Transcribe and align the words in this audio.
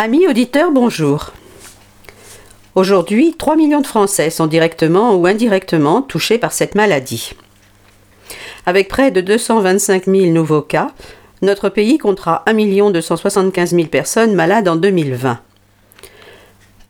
Amis 0.00 0.28
auditeurs, 0.28 0.70
bonjour. 0.70 1.32
Aujourd'hui, 2.76 3.34
3 3.36 3.56
millions 3.56 3.80
de 3.80 3.86
Français 3.88 4.30
sont 4.30 4.46
directement 4.46 5.16
ou 5.16 5.26
indirectement 5.26 6.02
touchés 6.02 6.38
par 6.38 6.52
cette 6.52 6.76
maladie. 6.76 7.32
Avec 8.64 8.86
près 8.86 9.10
de 9.10 9.20
225 9.20 10.04
000 10.04 10.26
nouveaux 10.26 10.62
cas, 10.62 10.92
notre 11.42 11.68
pays 11.68 11.98
comptera 11.98 12.44
1 12.46 12.92
275 12.92 13.70
000 13.74 13.88
personnes 13.88 14.36
malades 14.36 14.68
en 14.68 14.76
2020. 14.76 15.40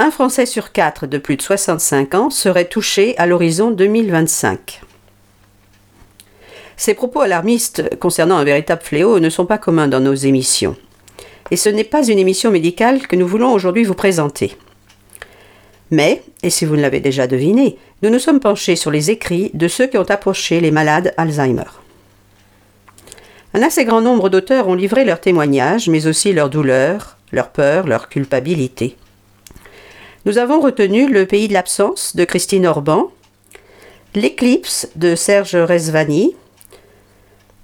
Un 0.00 0.10
Français 0.10 0.44
sur 0.44 0.72
quatre 0.72 1.06
de 1.06 1.16
plus 1.16 1.36
de 1.38 1.42
65 1.42 2.14
ans 2.14 2.28
serait 2.28 2.68
touché 2.68 3.16
à 3.16 3.24
l'horizon 3.24 3.70
2025. 3.70 4.82
Ces 6.76 6.92
propos 6.92 7.22
alarmistes 7.22 7.88
concernant 8.00 8.36
un 8.36 8.44
véritable 8.44 8.82
fléau 8.82 9.18
ne 9.18 9.30
sont 9.30 9.46
pas 9.46 9.56
communs 9.56 9.88
dans 9.88 10.00
nos 10.00 10.12
émissions. 10.12 10.76
Et 11.50 11.56
ce 11.56 11.68
n'est 11.68 11.84
pas 11.84 12.06
une 12.06 12.18
émission 12.18 12.50
médicale 12.50 13.06
que 13.06 13.16
nous 13.16 13.26
voulons 13.26 13.52
aujourd'hui 13.52 13.84
vous 13.84 13.94
présenter. 13.94 14.56
Mais, 15.90 16.22
et 16.42 16.50
si 16.50 16.64
vous 16.64 16.76
ne 16.76 16.82
l'avez 16.82 17.00
déjà 17.00 17.26
deviné, 17.26 17.78
nous 18.02 18.10
nous 18.10 18.18
sommes 18.18 18.40
penchés 18.40 18.76
sur 18.76 18.90
les 18.90 19.10
écrits 19.10 19.50
de 19.54 19.68
ceux 19.68 19.86
qui 19.86 19.96
ont 19.96 20.10
approché 20.10 20.60
les 20.60 20.70
malades 20.70 21.14
Alzheimer. 21.16 21.64
Un 23.54 23.62
assez 23.62 23.86
grand 23.86 24.02
nombre 24.02 24.28
d'auteurs 24.28 24.68
ont 24.68 24.74
livré 24.74 25.04
leurs 25.04 25.20
témoignages, 25.20 25.88
mais 25.88 26.06
aussi 26.06 26.34
leurs 26.34 26.50
douleurs, 26.50 27.16
leurs 27.32 27.48
peurs, 27.48 27.86
leur 27.86 28.10
culpabilité. 28.10 28.96
Nous 30.26 30.36
avons 30.36 30.60
retenu 30.60 31.10
Le 31.10 31.24
pays 31.24 31.48
de 31.48 31.54
l'absence 31.54 32.14
de 32.14 32.24
Christine 32.24 32.66
Orban, 32.66 33.10
L'éclipse 34.14 34.88
de 34.96 35.14
Serge 35.14 35.56
Resvani, 35.56 36.34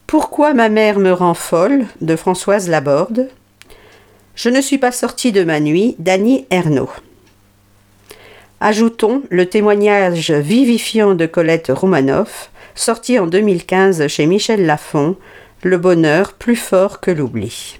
Pourquoi 0.06 0.54
ma 0.54 0.70
mère 0.70 0.98
me 0.98 1.12
rend 1.12 1.34
folle 1.34 1.84
de 2.00 2.16
Françoise 2.16 2.68
Laborde, 2.68 3.28
Je 4.34 4.48
ne 4.48 4.60
suis 4.60 4.78
pas 4.78 4.92
sortie 4.92 5.32
de 5.32 5.44
ma 5.44 5.60
nuit 5.60 5.94
d'Annie 5.98 6.46
Ernaux. 6.50 6.90
Ajoutons 8.60 9.22
le 9.30 9.46
témoignage 9.46 10.30
vivifiant 10.32 11.14
de 11.14 11.26
Colette 11.26 11.70
Roumanoff, 11.74 12.50
sorti 12.74 13.18
en 13.18 13.26
2015 13.26 14.06
chez 14.08 14.26
Michel 14.26 14.66
Lafon, 14.66 15.16
Le 15.62 15.78
bonheur 15.78 16.32
plus 16.32 16.56
fort 16.56 17.00
que 17.00 17.10
l'oubli. 17.10 17.78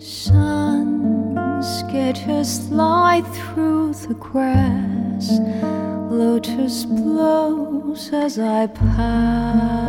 Sun 0.00 1.62
sketches 1.62 2.70
light 2.70 3.26
through 3.34 3.92
the 3.92 4.14
grass. 4.14 5.38
Lotus 6.10 6.86
blows 6.86 8.10
as 8.10 8.38
I 8.38 8.66
pass. 8.68 9.82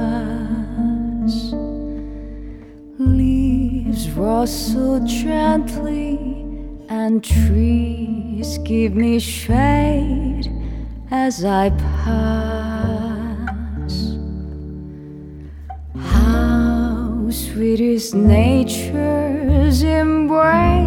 Leaves 2.99 4.09
rustle 4.09 4.99
gently, 5.05 6.17
and 6.89 7.23
trees 7.23 8.57
give 8.66 8.93
me 8.93 9.17
shade 9.17 10.51
as 11.09 11.45
I 11.45 11.69
pass. 11.69 12.97
How 15.95 17.29
sweet 17.29 17.79
is 17.79 18.13
nature's 18.13 19.21
Embrace. 19.84 20.81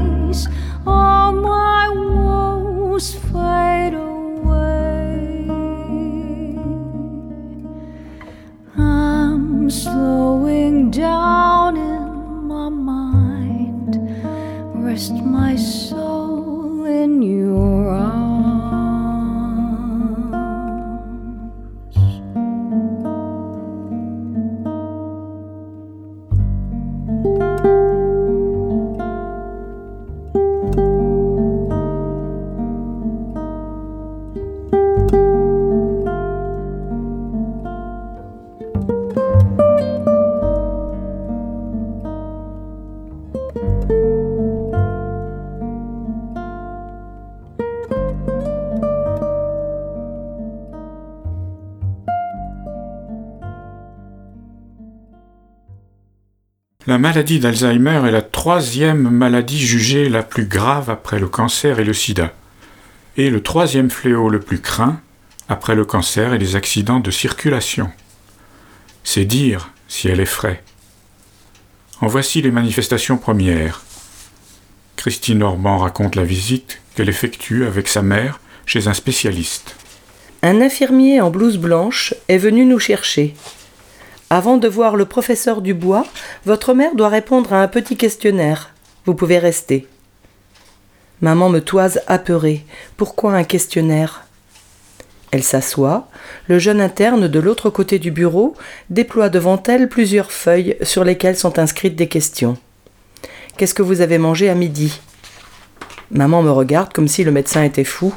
La 56.87 56.99
maladie 56.99 57.39
d'Alzheimer 57.39 58.03
est 58.07 58.11
la 58.11 58.21
troisième 58.21 59.09
maladie 59.09 59.59
jugée 59.59 60.11
la 60.11 60.23
plus 60.23 60.45
grave 60.45 60.91
après 60.91 61.19
le 61.19 61.29
cancer 61.29 61.81
et 61.81 61.85
le 61.85 61.95
sida, 61.95 62.35
et 63.17 63.31
le 63.31 63.43
troisième 63.43 63.89
fléau 63.89 64.29
le 64.29 64.39
plus 64.39 64.61
craint 64.61 65.01
après 65.49 65.75
le 65.75 65.87
cancer 65.87 66.35
et 66.35 66.39
les 66.39 66.57
accidents 66.57 67.01
de 67.01 67.11
circulation. 67.11 67.91
C'est 69.03 69.25
dire 69.25 69.71
si 69.89 70.09
elle 70.09 70.21
effraie. 70.21 70.63
En 72.03 72.07
voici 72.07 72.43
les 72.43 72.51
manifestations 72.51 73.17
premières. 73.17 73.83
Christine 74.97 75.43
Orban 75.43 75.79
raconte 75.79 76.17
la 76.17 76.25
visite 76.25 76.83
qu'elle 76.95 77.09
effectue 77.09 77.65
avec 77.65 77.89
sa 77.89 78.03
mère 78.03 78.41
chez 78.67 78.89
un 78.89 78.95
spécialiste. 78.95 79.75
Un 80.43 80.61
infirmier 80.61 81.23
en 81.23 81.31
blouse 81.31 81.57
blanche 81.57 82.13
est 82.29 82.37
venu 82.37 82.67
nous 82.67 82.79
chercher. 82.79 83.35
Avant 84.35 84.57
de 84.57 84.67
voir 84.67 84.97
le 84.97 85.05
professeur 85.05 85.63
Dubois, 85.63 86.05
votre 86.45 86.75
mère 86.75 86.97
doit 86.97 87.09
répondre 87.09 87.53
à 87.53 87.63
un 87.63 87.69
petit 87.69 87.97
questionnaire. 87.97 88.75
Vous 89.07 89.15
pouvez 89.15 89.39
rester. 89.39 89.87
Maman 91.21 91.51
me 91.51 91.61
toise 91.61 92.01
apeurée. 92.09 92.65
Pourquoi 92.97 93.35
un 93.35 93.45
questionnaire? 93.45 94.27
Elle 95.31 95.45
s'assoit. 95.45 96.09
Le 96.49 96.59
jeune 96.59 96.81
interne 96.81 97.29
de 97.29 97.39
l'autre 97.39 97.71
côté 97.71 98.01
du 98.01 98.11
bureau 98.11 98.57
déploie 98.91 99.29
devant 99.29 99.63
elle 99.69 99.89
plusieurs 99.89 100.33
feuilles 100.33 100.79
sur 100.83 101.05
lesquelles 101.05 101.37
sont 101.37 101.61
inscrites 101.61 101.95
des 101.95 102.09
questions. 102.09 102.57
Qu'est-ce 103.57 103.73
que 103.73 103.83
vous 103.83 104.01
avez 104.01 104.19
mangé 104.19 104.51
à 104.51 104.57
midi? 104.57 105.01
Maman 106.11 106.43
me 106.43 106.51
regarde 106.51 106.93
comme 106.93 107.07
si 107.07 107.23
le 107.23 107.31
médecin 107.31 107.63
était 107.63 107.85
fou. 107.85 108.13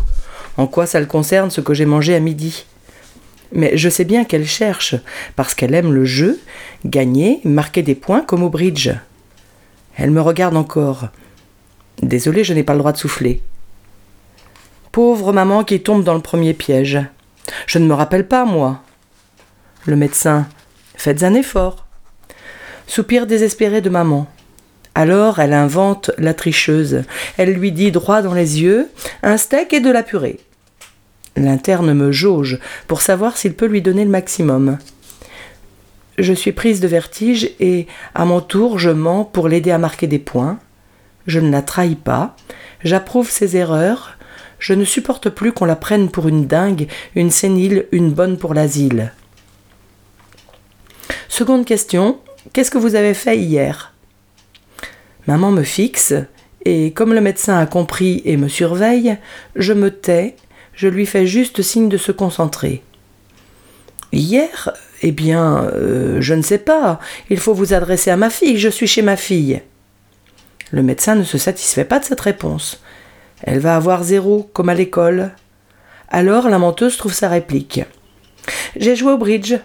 En 0.58 0.66
quoi 0.66 0.88
ça 0.88 1.00
le 1.00 1.06
concerne 1.06 1.52
ce 1.52 1.62
que 1.62 1.75
j'ai 1.75 1.86
mangé 1.86 2.16
à 2.16 2.20
midi? 2.20 2.66
Mais 3.52 3.78
je 3.78 3.90
sais 3.90 4.04
bien 4.04 4.26
qu'elle 4.26 4.46
cherche, 4.46 4.96
parce 5.36 5.54
qu'elle 5.54 5.74
aime 5.74 5.94
le 5.94 6.06
jeu, 6.06 6.40
gagner, 6.86 7.40
marquer 7.44 7.82
des 7.82 7.96
points 7.96 8.22
comme 8.22 8.44
au 8.44 8.50
bridge. 8.50 8.92
Elle 9.96 10.12
me 10.12 10.22
regarde 10.22 10.58
encore. 10.58 11.08
Désolé, 12.02 12.44
je 12.44 12.54
n'ai 12.54 12.64
pas 12.64 12.74
le 12.74 12.80
droit 12.80 12.92
de 12.92 12.98
souffler. 12.98 13.42
Pauvre 14.92 15.34
maman 15.34 15.64
qui 15.64 15.80
tombe 15.80 16.04
dans 16.04 16.14
le 16.14 16.22
premier 16.22 16.54
piège. 16.54 17.00
Je 17.66 17.80
ne 17.80 17.88
me 17.88 17.94
rappelle 17.94 18.28
pas, 18.28 18.46
moi. 18.46 18.82
Le 19.86 19.96
médecin. 19.96 20.48
Faites 20.96 21.24
un 21.24 21.34
effort. 21.34 21.86
Soupir 22.88 23.28
désespéré 23.28 23.82
de 23.82 23.90
maman. 23.90 24.28
Alors 24.96 25.40
elle 25.40 25.54
invente 25.54 26.10
la 26.18 26.34
tricheuse. 26.34 27.04
Elle 27.38 27.54
lui 27.54 27.72
dit 27.72 27.92
droit 27.92 28.24
dans 28.24 28.34
les 28.34 28.62
yeux 28.62 28.90
un 29.22 29.38
steak 29.38 29.72
et 29.74 29.80
de 29.80 29.92
la 29.92 30.02
purée. 30.02 30.40
L'interne 31.38 31.94
me 31.94 32.12
jauge 32.12 32.60
pour 32.88 33.01
savoir 33.01 33.38
s'il 33.38 33.54
peut 33.54 33.68
lui 33.68 33.84
donner 33.84 34.04
le 34.04 34.10
maximum. 34.10 34.80
Je 36.18 36.34
suis 36.34 36.51
prise 36.51 36.80
de 36.80 36.88
vertige 36.88 37.51
et, 37.60 37.86
à 38.16 38.25
mon 38.25 38.42
tour, 38.42 38.80
je 38.80 38.89
mens 38.89 39.24
pour 39.24 39.48
l'aider 39.48 39.69
à 39.69 39.78
marquer 39.78 40.07
des 40.07 40.18
points. 40.18 40.57
Je 41.28 41.39
ne 41.39 41.51
la 41.51 41.62
trahis 41.62 41.95
pas. 41.95 42.36
J'approuve 42.84 43.30
ses 43.30 43.56
erreurs. 43.56 44.18
Je 44.57 44.74
ne 44.74 44.84
supporte 44.84 45.30
plus 45.30 45.51
qu'on 45.51 45.66
la 45.66 45.75
prenne 45.75 46.10
pour 46.10 46.28
une 46.28 46.48
dingue, 46.48 46.88
une 47.13 47.30
sénile, 47.30 47.86
une 47.92 48.12
bonne 48.12 48.39
pour 48.39 48.56
l'asile. 48.56 49.13
Seconde 51.30 51.66
question. 51.66 52.18
Qu'est-ce 52.51 52.72
que 52.72 52.80
vous 52.80 52.95
avez 52.95 53.13
fait 53.13 53.38
hier? 53.38 53.94
Maman 55.28 55.51
me 55.51 55.62
fixe, 55.63 56.16
et 56.66 56.92
comme 56.94 57.13
le 57.13 57.22
médecin 57.22 57.60
a 57.60 57.68
compris 57.68 58.24
et 58.25 58.38
me 58.38 58.48
surveille, 58.48 59.18
je 59.56 59.74
me 59.74 59.92
tais, 59.92 60.36
je 60.77 60.88
lui 60.88 61.06
fais 61.06 61.25
juste 61.25 61.62
signe 61.63 61.89
de 61.89 61.97
se 61.97 62.13
concentrer. 62.13 62.83
Hier 64.13 64.71
Eh 65.01 65.12
bien, 65.12 65.65
euh, 65.74 66.21
je 66.21 66.33
ne 66.33 66.44
sais 66.44 66.59
pas. 66.59 67.00
Il 67.29 67.39
faut 67.39 67.53
vous 67.53 67.74
adresser 67.74 68.12
à 68.12 68.15
ma 68.15 68.29
fille, 68.29 68.57
je 68.57 68.69
suis 68.69 68.88
chez 68.88 69.01
ma 69.01 69.18
fille. 69.18 69.62
Le 70.71 70.83
médecin 70.83 71.15
ne 71.15 71.24
se 71.24 71.38
satisfait 71.38 71.83
pas 71.83 72.00
de 72.00 72.06
cette 72.06 72.21
réponse. 72.21 72.81
Elle 73.41 73.59
va 73.59 73.75
avoir 73.75 74.03
zéro, 74.03 74.50
comme 74.53 74.69
à 74.69 74.75
l'école. 74.75 75.31
Alors 76.09 76.47
la 76.47 76.59
menteuse 76.59 76.95
trouve 76.95 77.13
sa 77.13 77.27
réplique. 77.27 77.81
J'ai 78.75 78.95
joué 78.95 79.12
au 79.12 79.18
bridge. 79.18 79.56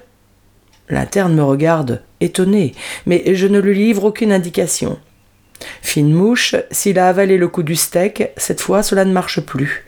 L'interne 0.88 1.34
me 1.34 1.44
regarde, 1.44 2.02
étonné, 2.20 2.74
mais 3.06 3.34
je 3.34 3.46
ne 3.46 3.60
lui 3.60 3.74
livre 3.74 4.04
aucune 4.04 4.32
indication. 4.32 4.98
Fine 5.82 6.12
mouche, 6.12 6.56
s'il 6.70 6.98
a 6.98 7.08
avalé 7.08 7.36
le 7.36 7.48
coup 7.48 7.62
du 7.62 7.76
steak, 7.76 8.30
cette 8.36 8.60
fois 8.60 8.82
cela 8.82 9.04
ne 9.04 9.12
marche 9.12 9.40
plus. 9.40 9.84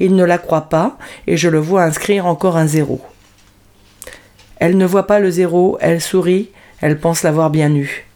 Il 0.00 0.14
ne 0.14 0.24
la 0.24 0.38
croit 0.38 0.68
pas, 0.68 0.98
et 1.26 1.36
je 1.36 1.48
le 1.48 1.58
vois 1.58 1.82
inscrire 1.82 2.26
encore 2.26 2.56
un 2.56 2.66
zéro. 2.66 3.00
Elle 4.56 4.76
ne 4.76 4.86
voit 4.86 5.06
pas 5.06 5.20
le 5.20 5.30
zéro, 5.30 5.78
elle 5.80 6.00
sourit, 6.00 6.50
elle 6.80 6.98
pense 6.98 7.22
l'avoir 7.22 7.50
bien 7.50 7.74
eu. 7.74 8.06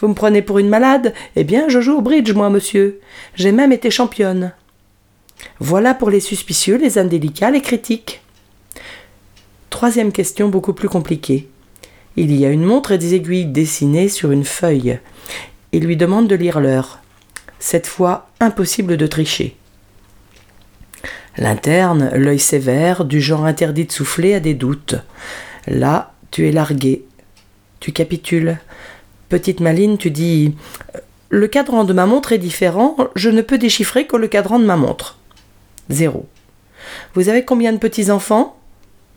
Vous 0.00 0.08
me 0.08 0.14
prenez 0.14 0.42
pour 0.42 0.58
une 0.58 0.68
malade? 0.68 1.12
Eh 1.34 1.44
bien, 1.44 1.68
je 1.68 1.80
joue 1.80 1.98
au 1.98 2.02
bridge, 2.02 2.32
moi, 2.32 2.50
monsieur. 2.50 3.00
J'ai 3.34 3.52
même 3.52 3.72
été 3.72 3.90
championne. 3.90 4.52
Voilà 5.60 5.94
pour 5.94 6.10
les 6.10 6.20
suspicieux, 6.20 6.76
les 6.76 6.98
indélicats, 6.98 7.50
les 7.50 7.60
critiques. 7.60 8.22
Troisième 9.68 10.12
question 10.12 10.48
beaucoup 10.48 10.72
plus 10.72 10.88
compliquée. 10.88 11.48
Il 12.16 12.34
y 12.34 12.46
a 12.46 12.50
une 12.50 12.64
montre 12.64 12.92
et 12.92 12.98
des 12.98 13.14
aiguilles 13.14 13.44
dessinées 13.44 14.08
sur 14.08 14.30
une 14.30 14.44
feuille. 14.44 14.98
Il 15.72 15.84
lui 15.84 15.98
demande 15.98 16.28
de 16.28 16.34
lire 16.34 16.60
l'heure. 16.60 17.00
Cette 17.58 17.86
fois, 17.86 18.28
impossible 18.40 18.96
de 18.96 19.06
tricher. 19.06 19.56
L'interne, 21.38 22.10
l'œil 22.14 22.38
sévère, 22.38 23.04
du 23.04 23.20
genre 23.20 23.44
interdit 23.44 23.84
de 23.84 23.92
souffler, 23.92 24.34
a 24.34 24.40
des 24.40 24.54
doutes. 24.54 24.96
Là, 25.66 26.12
tu 26.30 26.48
es 26.48 26.52
largué. 26.52 27.04
Tu 27.80 27.92
capitules. 27.92 28.58
Petite 29.28 29.60
maline, 29.60 29.98
tu 29.98 30.10
dis 30.10 30.54
Le 31.28 31.46
cadran 31.46 31.84
de 31.84 31.92
ma 31.92 32.06
montre 32.06 32.32
est 32.32 32.38
différent, 32.38 32.96
je 33.16 33.28
ne 33.28 33.42
peux 33.42 33.58
déchiffrer 33.58 34.06
que 34.06 34.16
le 34.16 34.28
cadran 34.28 34.58
de 34.58 34.64
ma 34.64 34.76
montre. 34.76 35.18
Zéro. 35.90 36.26
Vous 37.14 37.28
avez 37.28 37.44
combien 37.44 37.72
de 37.72 37.78
petits-enfants 37.78 38.56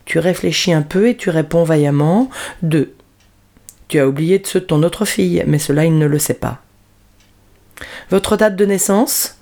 Tu 0.04 0.18
réfléchis 0.18 0.72
un 0.72 0.82
peu 0.82 1.08
et 1.08 1.16
tu 1.16 1.30
réponds 1.30 1.64
vaillamment 1.64 2.28
Deux. 2.62 2.94
Tu 3.88 3.98
as 3.98 4.06
oublié 4.06 4.38
de 4.38 4.46
ceux 4.46 4.60
de 4.60 4.66
ton 4.66 4.82
autre 4.82 5.04
fille, 5.04 5.42
mais 5.46 5.58
cela 5.58 5.84
il 5.84 5.96
ne 5.98 6.06
le 6.06 6.18
sait 6.18 6.34
pas. 6.34 6.58
Votre 8.10 8.36
date 8.36 8.56
de 8.56 8.66
naissance? 8.66 9.36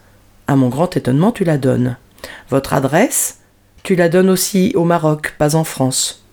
À 0.47 0.57
mon 0.57 0.69
grand 0.69 0.97
étonnement, 0.97 1.33
tu 1.33 1.45
la 1.45 1.59
donnes. 1.59 1.97
Votre 2.51 2.75
adresse 2.75 3.41
Tu 3.83 3.95
la 3.95 4.09
donnes 4.09 4.31
aussi 4.31 4.73
au 4.75 4.85
Maroc, 4.85 5.35
pas 5.39 5.55
en 5.55 5.65
France. 5.65 6.25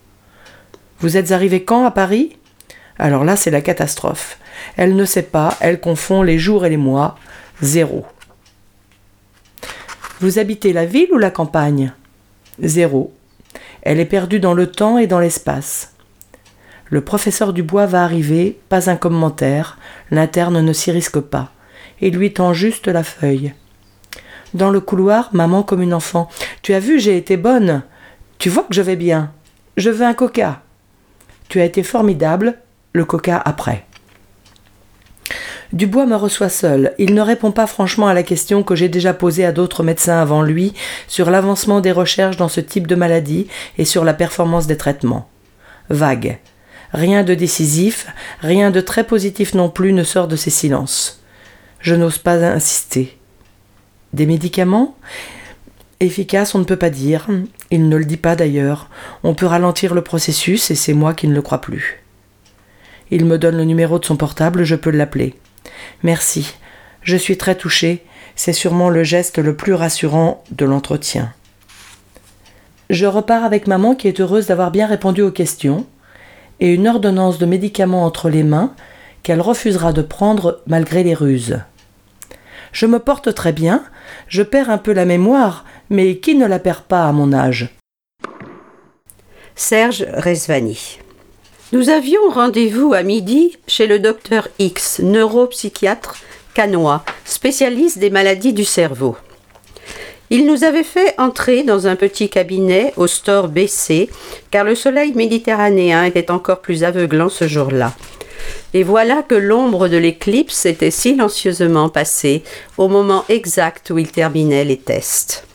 Vous 0.99 1.17
êtes 1.17 1.31
arrivé 1.31 1.63
quand 1.63 1.85
à 1.85 1.91
Paris? 1.91 2.37
Alors 2.97 3.23
là, 3.23 3.35
c'est 3.35 3.51
la 3.51 3.61
catastrophe. 3.61 4.37
Elle 4.77 4.95
ne 4.95 5.05
sait 5.05 5.23
pas, 5.23 5.57
elle 5.59 5.79
confond 5.79 6.21
les 6.21 6.39
jours 6.39 6.65
et 6.65 6.69
les 6.69 6.77
mois. 6.77 7.17
Zéro. 7.61 8.05
Vous 10.21 10.39
habitez 10.39 10.71
la 10.71 10.85
ville 10.85 11.11
ou 11.11 11.17
la 11.17 11.31
campagne? 11.31 11.93
Zéro. 12.61 13.13
Elle 13.81 13.99
est 13.99 14.05
perdue 14.05 14.39
dans 14.39 14.53
le 14.53 14.71
temps 14.71 14.97
et 14.97 15.07
dans 15.07 15.19
l'espace. 15.19 15.93
Le 16.89 17.01
professeur 17.01 17.51
Dubois 17.51 17.85
va 17.85 18.03
arriver, 18.03 18.57
pas 18.69 18.89
un 18.89 18.95
commentaire, 18.95 19.77
l'interne 20.11 20.61
ne 20.61 20.73
s'y 20.73 20.91
risque 20.91 21.19
pas. 21.19 21.51
Il 21.99 22.15
lui 22.15 22.31
tend 22.31 22.53
juste 22.53 22.87
la 22.87 23.03
feuille. 23.03 23.53
Dans 24.55 24.69
le 24.69 24.79
couloir, 24.79 25.29
maman 25.33 25.63
comme 25.63 25.81
une 25.81 25.93
enfant. 25.93 26.29
Tu 26.61 26.73
as 26.73 26.79
vu, 26.79 26.97
j'ai 26.97 27.17
été 27.17 27.35
bonne. 27.35 27.83
Tu 28.37 28.49
vois 28.49 28.63
que 28.63 28.73
je 28.73 28.81
vais 28.81 28.95
bien. 28.95 29.33
Je 29.75 29.89
veux 29.89 30.05
un 30.05 30.13
coca. 30.13 30.61
Tu 31.49 31.59
as 31.59 31.65
été 31.65 31.83
formidable. 31.83 32.57
Le 32.93 33.03
coca 33.03 33.41
après. 33.43 33.85
Dubois 35.73 36.05
me 36.05 36.15
reçoit 36.15 36.47
seul. 36.47 36.93
Il 36.97 37.13
ne 37.13 37.21
répond 37.21 37.51
pas 37.51 37.67
franchement 37.67 38.07
à 38.07 38.13
la 38.13 38.23
question 38.23 38.63
que 38.63 38.75
j'ai 38.75 38.87
déjà 38.87 39.13
posée 39.13 39.43
à 39.43 39.51
d'autres 39.51 39.83
médecins 39.83 40.21
avant 40.21 40.41
lui 40.41 40.73
sur 41.09 41.29
l'avancement 41.29 41.81
des 41.81 41.91
recherches 41.91 42.37
dans 42.37 42.47
ce 42.47 42.61
type 42.61 42.87
de 42.87 42.95
maladie 42.95 43.47
et 43.77 43.83
sur 43.83 44.05
la 44.05 44.13
performance 44.13 44.67
des 44.67 44.77
traitements. 44.77 45.27
Vague. 45.89 46.39
Rien 46.93 47.23
de 47.23 47.33
décisif, 47.33 48.07
rien 48.39 48.71
de 48.71 48.79
très 48.79 49.03
positif 49.03 49.53
non 49.53 49.69
plus 49.69 49.91
ne 49.91 50.05
sort 50.05 50.29
de 50.29 50.37
ces 50.37 50.49
silences. 50.49 51.21
Je 51.81 51.93
n'ose 51.93 52.19
pas 52.19 52.35
insister. 52.35 53.17
Des 54.15 54.25
médicaments 54.25 54.95
Efficaces, 55.99 56.55
on 56.55 56.59
ne 56.59 56.63
peut 56.63 56.77
pas 56.77 56.89
dire. 56.89 57.27
Il 57.69 57.89
ne 57.89 57.97
le 57.97 58.05
dit 58.05 58.15
pas 58.15 58.37
d'ailleurs. 58.37 58.89
On 59.23 59.33
peut 59.33 59.45
ralentir 59.45 59.93
le 59.93 60.03
processus 60.03 60.71
et 60.71 60.75
c'est 60.75 60.93
moi 60.93 61.13
qui 61.13 61.27
ne 61.27 61.33
le 61.33 61.41
crois 61.41 61.59
plus. 61.59 62.01
Il 63.11 63.25
me 63.25 63.37
donne 63.37 63.57
le 63.57 63.65
numéro 63.65 63.99
de 63.99 64.05
son 64.05 64.15
portable, 64.15 64.63
je 64.63 64.77
peux 64.77 64.89
l'appeler. 64.89 65.35
Merci. 66.01 66.55
Je 67.01 67.17
suis 67.17 67.35
très 67.35 67.55
touchée. 67.55 68.05
C'est 68.37 68.53
sûrement 68.53 68.89
le 68.89 69.03
geste 69.03 69.37
le 69.37 69.53
plus 69.53 69.73
rassurant 69.73 70.45
de 70.49 70.63
l'entretien. 70.63 71.33
Je 72.89 73.07
repars 73.07 73.43
avec 73.43 73.67
maman 73.67 73.95
qui 73.95 74.07
est 74.07 74.21
heureuse 74.21 74.47
d'avoir 74.47 74.71
bien 74.71 74.87
répondu 74.87 75.23
aux 75.23 75.31
questions 75.31 75.85
et 76.61 76.73
une 76.73 76.87
ordonnance 76.87 77.37
de 77.37 77.45
médicaments 77.45 78.05
entre 78.05 78.29
les 78.29 78.43
mains 78.43 78.73
qu'elle 79.23 79.41
refusera 79.41 79.91
de 79.91 80.01
prendre 80.01 80.61
malgré 80.67 81.03
les 81.03 81.15
ruses. 81.15 81.59
Je 82.71 82.85
me 82.85 82.99
porte 82.99 83.33
très 83.33 83.53
bien, 83.53 83.83
je 84.27 84.43
perds 84.43 84.69
un 84.69 84.77
peu 84.77 84.93
la 84.93 85.05
mémoire, 85.05 85.65
mais 85.89 86.17
qui 86.17 86.35
ne 86.35 86.45
la 86.45 86.59
perd 86.59 86.83
pas 86.83 87.05
à 87.05 87.11
mon 87.11 87.33
âge? 87.33 87.69
Serge 89.55 90.05
Resvani. 90.13 90.99
Nous 91.71 91.89
avions 91.89 92.29
rendez-vous 92.29 92.93
à 92.93 93.03
midi 93.03 93.57
chez 93.67 93.87
le 93.87 93.99
docteur 93.99 94.49
X, 94.59 94.99
neuropsychiatre 94.99 96.15
canois, 96.53 97.03
spécialiste 97.25 97.99
des 97.99 98.09
maladies 98.09 98.53
du 98.53 98.63
cerveau. 98.63 99.17
Il 100.29 100.47
nous 100.47 100.63
avait 100.63 100.83
fait 100.83 101.13
entrer 101.19 101.63
dans 101.63 101.85
un 101.85 101.95
petit 101.95 102.29
cabinet 102.29 102.93
au 102.97 103.07
store 103.07 103.47
baissé, 103.47 104.09
car 104.49 104.63
le 104.63 104.73
soleil 104.73 105.13
méditerranéen 105.13 106.03
était 106.03 106.31
encore 106.31 106.61
plus 106.61 106.83
aveuglant 106.83 107.29
ce 107.29 107.47
jour-là. 107.47 107.93
Et 108.73 108.83
voilà 108.83 109.23
que 109.23 109.35
l'ombre 109.35 109.87
de 109.87 109.97
l'éclipse 109.97 110.65
était 110.65 110.91
silencieusement 110.91 111.89
passée 111.89 112.43
au 112.77 112.87
moment 112.87 113.25
exact 113.29 113.89
où 113.89 113.97
il 113.97 114.11
terminait 114.11 114.65
les 114.65 114.77
tests. 114.77 115.45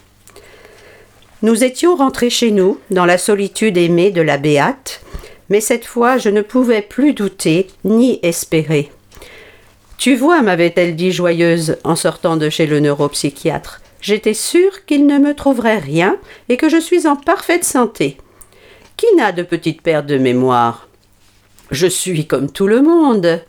Nous 1.43 1.65
étions 1.65 1.97
rentrés 1.97 2.31
chez 2.31 2.51
nous, 2.51 2.79
dans 2.91 3.07
la 3.07 3.19
solitude 3.19 3.79
aimée 3.79 4.11
de 4.11 4.21
la 4.21 4.37
Béate, 4.37 5.01
mais 5.49 5.61
cette 5.61 5.87
fois 5.87 6.19
je 6.19 6.29
ne 6.29 6.43
pouvais 6.43 6.83
plus 6.83 7.15
douter 7.15 7.69
ni 7.85 8.21
espérer. 8.23 8.91
Tu 9.97 10.17
vois, 10.17 10.43
m'avait-elle 10.43 10.97
dit 10.97 11.13
joyeuse 11.13 11.77
en 11.85 11.97
sortant 11.97 12.37
de 12.37 12.49
chez 12.49 12.67
le 12.67 12.81
neuropsychiatre, 12.81 13.81
J'étais 14.01 14.35
sûre 14.35 14.87
qu'il 14.87 15.07
ne 15.07 15.19
me 15.19 15.35
trouverait 15.35 15.79
rien 15.79 16.17
et 16.49 16.57
que 16.57 16.69
je 16.69 16.79
suis 16.79 17.07
en 17.07 17.17
parfaite 17.17 17.65
santé. 17.65 18.17
Qui 18.97 19.07
n'a 19.17 19.33
de 19.33 19.43
petites 19.43 19.83
pertes 19.83 20.07
de 20.07 20.17
mémoire? 20.19 20.89
Je 21.71 21.87
suis 21.87 22.27
comme 22.27 22.51
tout 22.51 22.67
le 22.67 22.83
monde. 22.83 23.43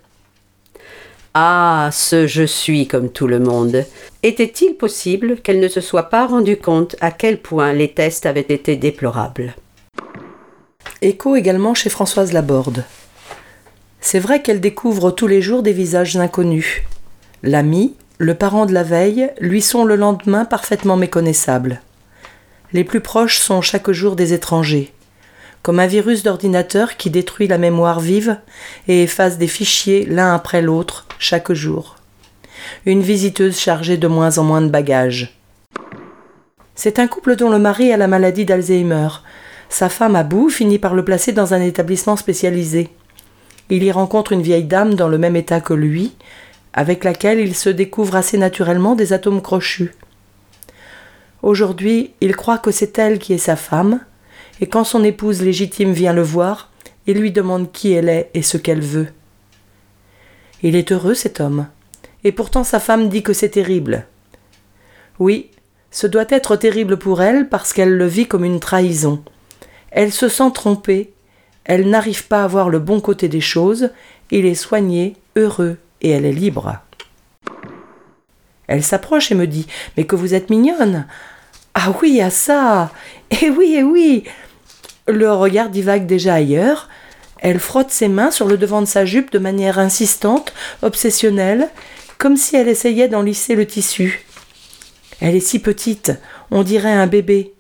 Ah, 1.34 1.90
ce 1.92 2.28
je 2.28 2.44
suis 2.44 2.88
comme 2.88 3.10
tout 3.10 3.26
le 3.26 3.40
monde. 3.40 3.84
Était-il 4.22 4.76
possible 4.76 5.38
qu'elle 5.38 5.60
ne 5.60 5.68
se 5.68 5.82
soit 5.82 6.10
pas 6.10 6.28
rendue 6.28 6.58
compte 6.58 6.96
à 7.02 7.10
quel 7.10 7.40
point 7.42 7.74
les 7.74 7.92
tests 7.92 8.28
avaient 8.28 8.42
été 8.42 8.76
déplorables? 8.76 9.56
Écho 11.02 11.36
également 11.36 11.74
chez 11.74 11.90
Françoise 11.90 12.32
Laborde. 12.32 12.84
C'est 14.02 14.20
vrai 14.20 14.44
qu'elle 14.44 14.62
découvre 14.62 15.10
tous 15.10 15.28
les 15.28 15.42
jours 15.42 15.64
des 15.64 15.74
visages 15.74 16.16
inconnus. 16.16 16.84
L'ami, 17.42 17.96
le 18.20 18.36
parent 18.36 18.68
de 18.68 18.74
la 18.74 18.84
veille, 18.84 19.32
lui 19.40 19.64
sont 19.64 19.84
le 19.84 19.96
lendemain 19.96 20.46
parfaitement 20.46 20.96
méconnaissables. 20.96 21.82
Les 22.72 22.84
plus 22.84 23.02
proches 23.02 23.40
sont 23.40 23.62
chaque 23.62 23.90
jour 23.90 24.16
des 24.16 24.34
étrangers, 24.34 24.94
comme 25.64 25.80
un 25.80 25.88
virus 25.88 26.24
d'ordinateur 26.24 26.98
qui 26.98 27.10
détruit 27.10 27.48
la 27.48 27.58
mémoire 27.58 28.00
vive 28.00 28.38
et 28.88 29.04
efface 29.04 29.38
des 29.38 29.48
fichiers 29.48 30.06
l'un 30.06 30.34
après 30.34 30.62
l'autre 30.62 31.06
chaque 31.20 31.52
jour. 31.52 31.98
Une 32.86 33.02
visiteuse 33.02 33.60
chargée 33.60 33.98
de 33.98 34.08
moins 34.08 34.38
en 34.38 34.44
moins 34.44 34.62
de 34.62 34.70
bagages. 34.70 35.38
C'est 36.76 37.00
un 37.00 37.08
couple 37.08 37.36
dont 37.36 37.50
le 37.50 37.60
mari 37.60 37.92
a 37.94 37.98
la 37.98 38.08
maladie 38.08 38.46
d'Alzheimer. 38.46 39.10
Sa 39.70 39.88
femme 39.90 40.16
à 40.16 40.24
bout 40.24 40.50
finit 40.50 40.80
par 40.80 40.96
le 40.96 41.06
placer 41.06 41.32
dans 41.32 41.54
un 41.54 41.62
établissement 41.62 42.16
spécialisé. 42.16 42.90
Il 43.70 43.84
y 43.84 43.92
rencontre 43.92 44.32
une 44.32 44.42
vieille 44.42 44.66
dame 44.66 44.96
dans 44.96 45.08
le 45.08 45.18
même 45.18 45.36
état 45.36 45.62
que 45.62 45.74
lui, 45.74 46.14
avec 46.74 47.04
laquelle 47.04 47.40
il 47.40 47.56
se 47.56 47.70
découvre 47.70 48.16
assez 48.16 48.38
naturellement 48.38 48.96
des 48.96 49.14
atomes 49.14 49.42
crochus. 49.42 49.94
Aujourd'hui, 51.44 52.14
il 52.22 52.36
croit 52.36 52.58
que 52.58 52.72
c'est 52.72 52.98
elle 53.00 53.20
qui 53.20 53.34
est 53.34 53.38
sa 53.38 53.56
femme, 53.56 54.00
et 54.62 54.68
quand 54.68 54.84
son 54.84 55.04
épouse 55.04 55.42
légitime 55.42 55.92
vient 55.92 56.14
le 56.14 56.22
voir, 56.22 56.70
il 57.08 57.18
lui 57.20 57.32
demande 57.32 57.72
qui 57.72 57.92
elle 57.94 58.10
est 58.10 58.30
et 58.36 58.44
ce 58.44 58.58
qu'elle 58.58 58.82
veut. 58.82 59.08
Il 60.62 60.76
est 60.76 60.92
heureux, 60.92 61.16
cet 61.16 61.40
homme, 61.40 61.68
et 62.24 62.32
pourtant 62.32 62.64
sa 62.64 62.80
femme 62.80 63.10
dit 63.10 63.24
que 63.24 63.34
c'est 63.34 63.50
terrible. 63.50 64.06
Oui, 65.18 65.50
ce 65.90 66.06
doit 66.06 66.26
être 66.30 66.56
terrible 66.56 66.98
pour 66.98 67.24
elle 67.24 67.50
parce 67.50 67.74
qu'elle 67.74 67.98
le 67.98 68.06
vit 68.06 68.28
comme 68.28 68.46
une 68.46 68.60
trahison. 68.60 69.24
Elle 69.90 70.12
se 70.12 70.30
sent 70.30 70.52
trompée, 70.54 71.12
elle 71.64 71.90
n'arrive 71.90 72.28
pas 72.28 72.44
à 72.44 72.48
voir 72.48 72.70
le 72.70 72.80
bon 72.80 73.02
côté 73.02 73.28
des 73.28 73.42
choses, 73.42 73.90
il 74.30 74.46
est 74.46 74.56
soigné, 74.56 75.16
heureux, 75.36 75.78
et 76.02 76.12
elle 76.12 76.26
est 76.26 76.32
libre. 76.32 76.78
Elle 78.68 78.84
s'approche 78.84 79.32
et 79.32 79.36
me 79.36 79.48
dit 79.48 79.66
Mais 79.98 80.06
que 80.06 80.16
vous 80.16 80.36
êtes 80.36 80.52
mignonne 80.52 81.08
Ah 81.74 81.94
oui, 82.02 82.22
à 82.22 82.30
ça 82.30 82.92
Eh 83.42 83.50
oui, 83.50 83.76
eh 83.78 83.84
oui 83.84 84.24
Le 85.08 85.32
regard 85.32 85.70
divague 85.70 86.06
déjà 86.06 86.36
ailleurs. 86.36 86.90
Elle 87.40 87.60
frotte 87.60 87.90
ses 87.90 88.08
mains 88.08 88.32
sur 88.32 88.48
le 88.48 88.58
devant 88.58 88.82
de 88.82 88.88
sa 88.88 89.04
jupe 89.04 89.32
de 89.32 89.40
manière 89.40 89.80
insistante, 89.80 90.54
obsessionnelle, 90.84 91.70
comme 92.18 92.38
si 92.38 92.56
elle 92.56 92.68
essayait 92.68 93.08
d'en 93.08 93.24
lisser 93.24 93.56
le 93.56 93.66
tissu. 93.66 94.26
Elle 95.20 95.36
est 95.36 95.40
si 95.40 95.60
petite, 95.60 96.12
on 96.52 96.64
dirait 96.64 96.92
un 96.92 97.08
bébé. 97.08 97.54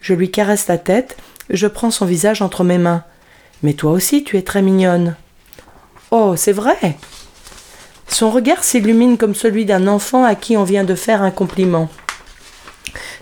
Je 0.00 0.14
lui 0.14 0.30
caresse 0.30 0.66
la 0.66 0.78
tête, 0.78 1.16
je 1.50 1.66
prends 1.66 1.90
son 1.90 2.06
visage 2.06 2.42
entre 2.42 2.64
mes 2.64 2.78
mains. 2.78 3.04
Mais 3.62 3.74
toi 3.74 3.92
aussi, 3.92 4.24
tu 4.24 4.36
es 4.36 4.42
très 4.42 4.62
mignonne. 4.62 5.16
Oh, 6.10 6.34
c'est 6.36 6.52
vrai. 6.52 6.96
Son 8.08 8.30
regard 8.30 8.64
s'illumine 8.64 9.18
comme 9.18 9.34
celui 9.34 9.64
d'un 9.64 9.86
enfant 9.86 10.24
à 10.24 10.34
qui 10.34 10.56
on 10.56 10.64
vient 10.64 10.84
de 10.84 10.94
faire 10.94 11.22
un 11.22 11.30
compliment. 11.30 11.88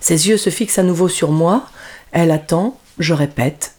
Ses 0.01 0.29
yeux 0.29 0.37
se 0.37 0.51
fixent 0.51 0.79
à 0.79 0.83
nouveau 0.83 1.09
sur 1.09 1.33
moi. 1.33 1.67
Elle 2.13 2.31
attend, 2.31 2.79
je 2.99 3.15
répète. 3.15 3.75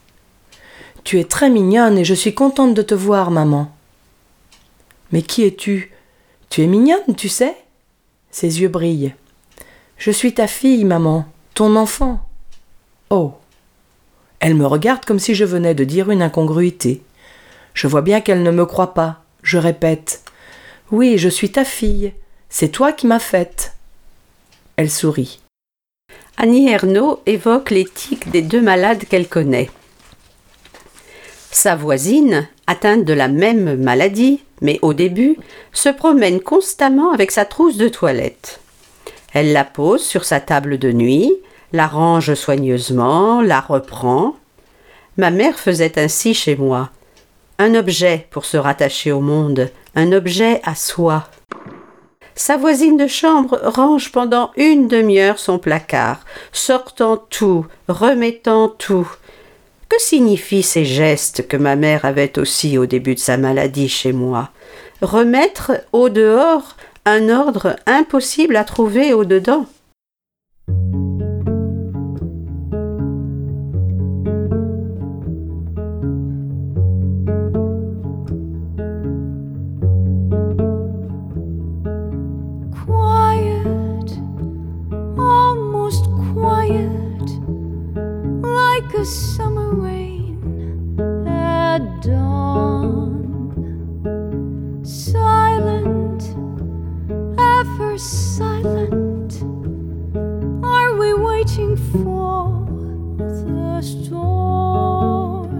Tu 1.03 1.19
es 1.19 1.23
très 1.23 1.49
mignonne 1.49 1.97
et 1.97 2.05
je 2.05 2.13
suis 2.13 2.33
contente 2.33 2.73
de 2.73 2.81
te 2.81 2.93
voir, 2.93 3.31
maman. 3.31 3.71
Mais 5.11 5.21
qui 5.21 5.43
es-tu? 5.43 5.91
Tu 6.49 6.63
es 6.63 6.67
mignonne, 6.67 7.15
tu 7.15 7.29
sais? 7.29 7.55
Ses 8.31 8.61
yeux 8.61 8.67
brillent. 8.67 9.15
Je 9.97 10.11
suis 10.11 10.33
ta 10.33 10.47
fille, 10.47 10.85
maman, 10.85 11.25
ton 11.53 11.75
enfant. 11.75 12.27
Oh. 13.09 13.33
Elle 14.39 14.55
me 14.55 14.67
regarde 14.67 15.05
comme 15.05 15.19
si 15.19 15.33
je 15.33 15.45
venais 15.45 15.73
de 15.73 15.83
dire 15.83 16.11
une 16.11 16.21
incongruité. 16.21 17.01
Je 17.73 17.87
vois 17.87 18.01
bien 18.01 18.21
qu'elle 18.21 18.43
ne 18.43 18.51
me 18.51 18.65
croit 18.65 18.93
pas. 18.93 19.23
Je 19.43 19.57
répète. 19.57 20.23
Oui, 20.91 21.17
je 21.17 21.29
suis 21.29 21.51
ta 21.51 21.65
fille. 21.65 22.13
C'est 22.49 22.69
toi 22.69 22.91
qui 22.91 23.07
m'as 23.07 23.19
faite. 23.19 23.73
Elle 24.75 24.91
sourit. 24.91 25.39
Annie 26.39 26.69
Ernaux 26.69 27.19
évoque 27.25 27.71
l'éthique 27.71 28.29
des 28.29 28.43
deux 28.43 28.61
malades 28.61 29.05
qu'elle 29.05 29.27
connaît. 29.27 29.71
Sa 31.49 31.75
voisine, 31.75 32.47
atteinte 32.67 33.05
de 33.05 33.13
la 33.13 33.27
même 33.27 33.75
maladie, 33.81 34.43
mais 34.61 34.77
au 34.83 34.93
début, 34.93 35.37
se 35.73 35.89
promène 35.89 36.39
constamment 36.39 37.11
avec 37.11 37.31
sa 37.31 37.43
trousse 37.43 37.77
de 37.77 37.87
toilette. 37.89 38.59
Elle 39.33 39.51
la 39.51 39.63
pose 39.63 40.03
sur 40.03 40.25
sa 40.25 40.39
table 40.39 40.77
de 40.77 40.91
nuit, 40.91 41.33
la 41.73 41.87
range 41.87 42.35
soigneusement, 42.35 43.41
la 43.41 43.59
reprend. 43.59 44.35
Ma 45.17 45.31
mère 45.31 45.57
faisait 45.57 45.97
ainsi 45.97 46.35
chez 46.35 46.55
moi. 46.55 46.91
Un 47.57 47.73
objet 47.73 48.27
pour 48.29 48.45
se 48.45 48.57
rattacher 48.57 49.11
au 49.11 49.21
monde, 49.21 49.71
un 49.95 50.11
objet 50.11 50.61
à 50.63 50.75
soi. 50.75 51.27
Sa 52.37 52.55
voisine 52.55 52.97
de 52.97 53.07
chambre 53.07 53.59
range 53.63 54.11
pendant 54.11 54.51
une 54.57 54.87
demi-heure 54.87 55.39
son 55.39 55.57
placard, 55.57 56.19
sortant 56.51 57.17
tout, 57.17 57.65
remettant 57.87 58.69
tout. 58.69 59.09
Que 59.89 59.99
signifient 59.99 60.61
ces 60.61 60.85
gestes 60.85 61.47
que 61.47 61.57
ma 61.57 61.75
mère 61.75 62.05
avait 62.05 62.37
aussi 62.37 62.77
au 62.77 62.85
début 62.85 63.15
de 63.15 63.19
sa 63.19 63.37
maladie 63.37 63.89
chez 63.89 64.13
moi? 64.13 64.51
Remettre 65.01 65.71
au 65.93 66.09
dehors 66.09 66.75
un 67.05 67.29
ordre 67.29 67.75
impossible 67.87 68.55
à 68.55 68.63
trouver 68.63 69.13
au 69.13 69.25
dedans. 69.25 69.65
a 88.97 89.05
summer 89.05 89.75
rain 89.75 90.97
at 91.27 92.01
dawn. 92.01 93.21
Silent, 94.83 96.23
ever 97.37 97.95
silent, 97.99 99.43
are 100.65 100.95
we 100.95 101.13
waiting 101.13 101.75
for 101.91 102.65
the 103.19 103.81
storm? 103.83 105.51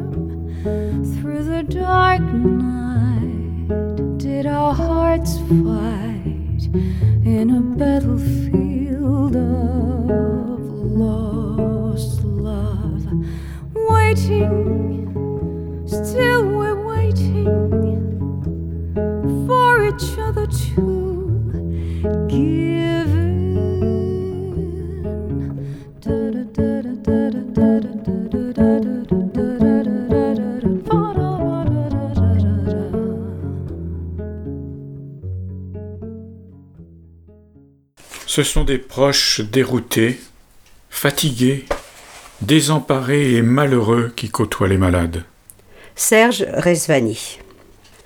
Through 1.21 1.43
the 1.43 1.61
dark 1.61 2.21
night, 2.21 3.67
did 4.17 4.47
our 4.47 4.73
hearts 4.73 5.37
fight 5.37 6.69
in 7.23 7.51
a 7.55 7.61
battlefield 7.77 9.35
of 9.35 10.59
love? 11.03 11.26
Ce 38.37 38.43
sont 38.43 38.63
des 38.63 38.77
proches 38.77 39.41
déroutés, 39.41 40.19
fatigués, 40.91 41.65
désemparés 42.41 43.33
et 43.35 43.41
malheureux 43.41 44.11
qui 44.15 44.29
côtoient 44.29 44.67
les 44.67 44.77
malades. 44.77 45.23
Serge 45.95 46.45
Resvani. 46.53 47.39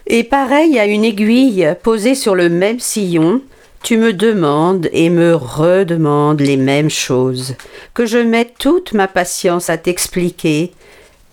Et 0.07 0.23
pareil 0.23 0.79
à 0.79 0.85
une 0.85 1.03
aiguille 1.03 1.75
posée 1.83 2.15
sur 2.15 2.35
le 2.35 2.50
même 2.50 2.79
sillon, 2.79 3.41
tu 3.83 3.97
me 3.97 4.13
demandes 4.13 4.89
et 4.93 5.09
me 5.09 5.35
redemandes 5.35 6.41
les 6.41 6.57
mêmes 6.57 6.89
choses, 6.89 7.55
que 7.93 8.05
je 8.05 8.17
mette 8.17 8.55
toute 8.59 8.93
ma 8.93 9.07
patience 9.07 9.69
à 9.69 9.77
t'expliquer 9.77 10.71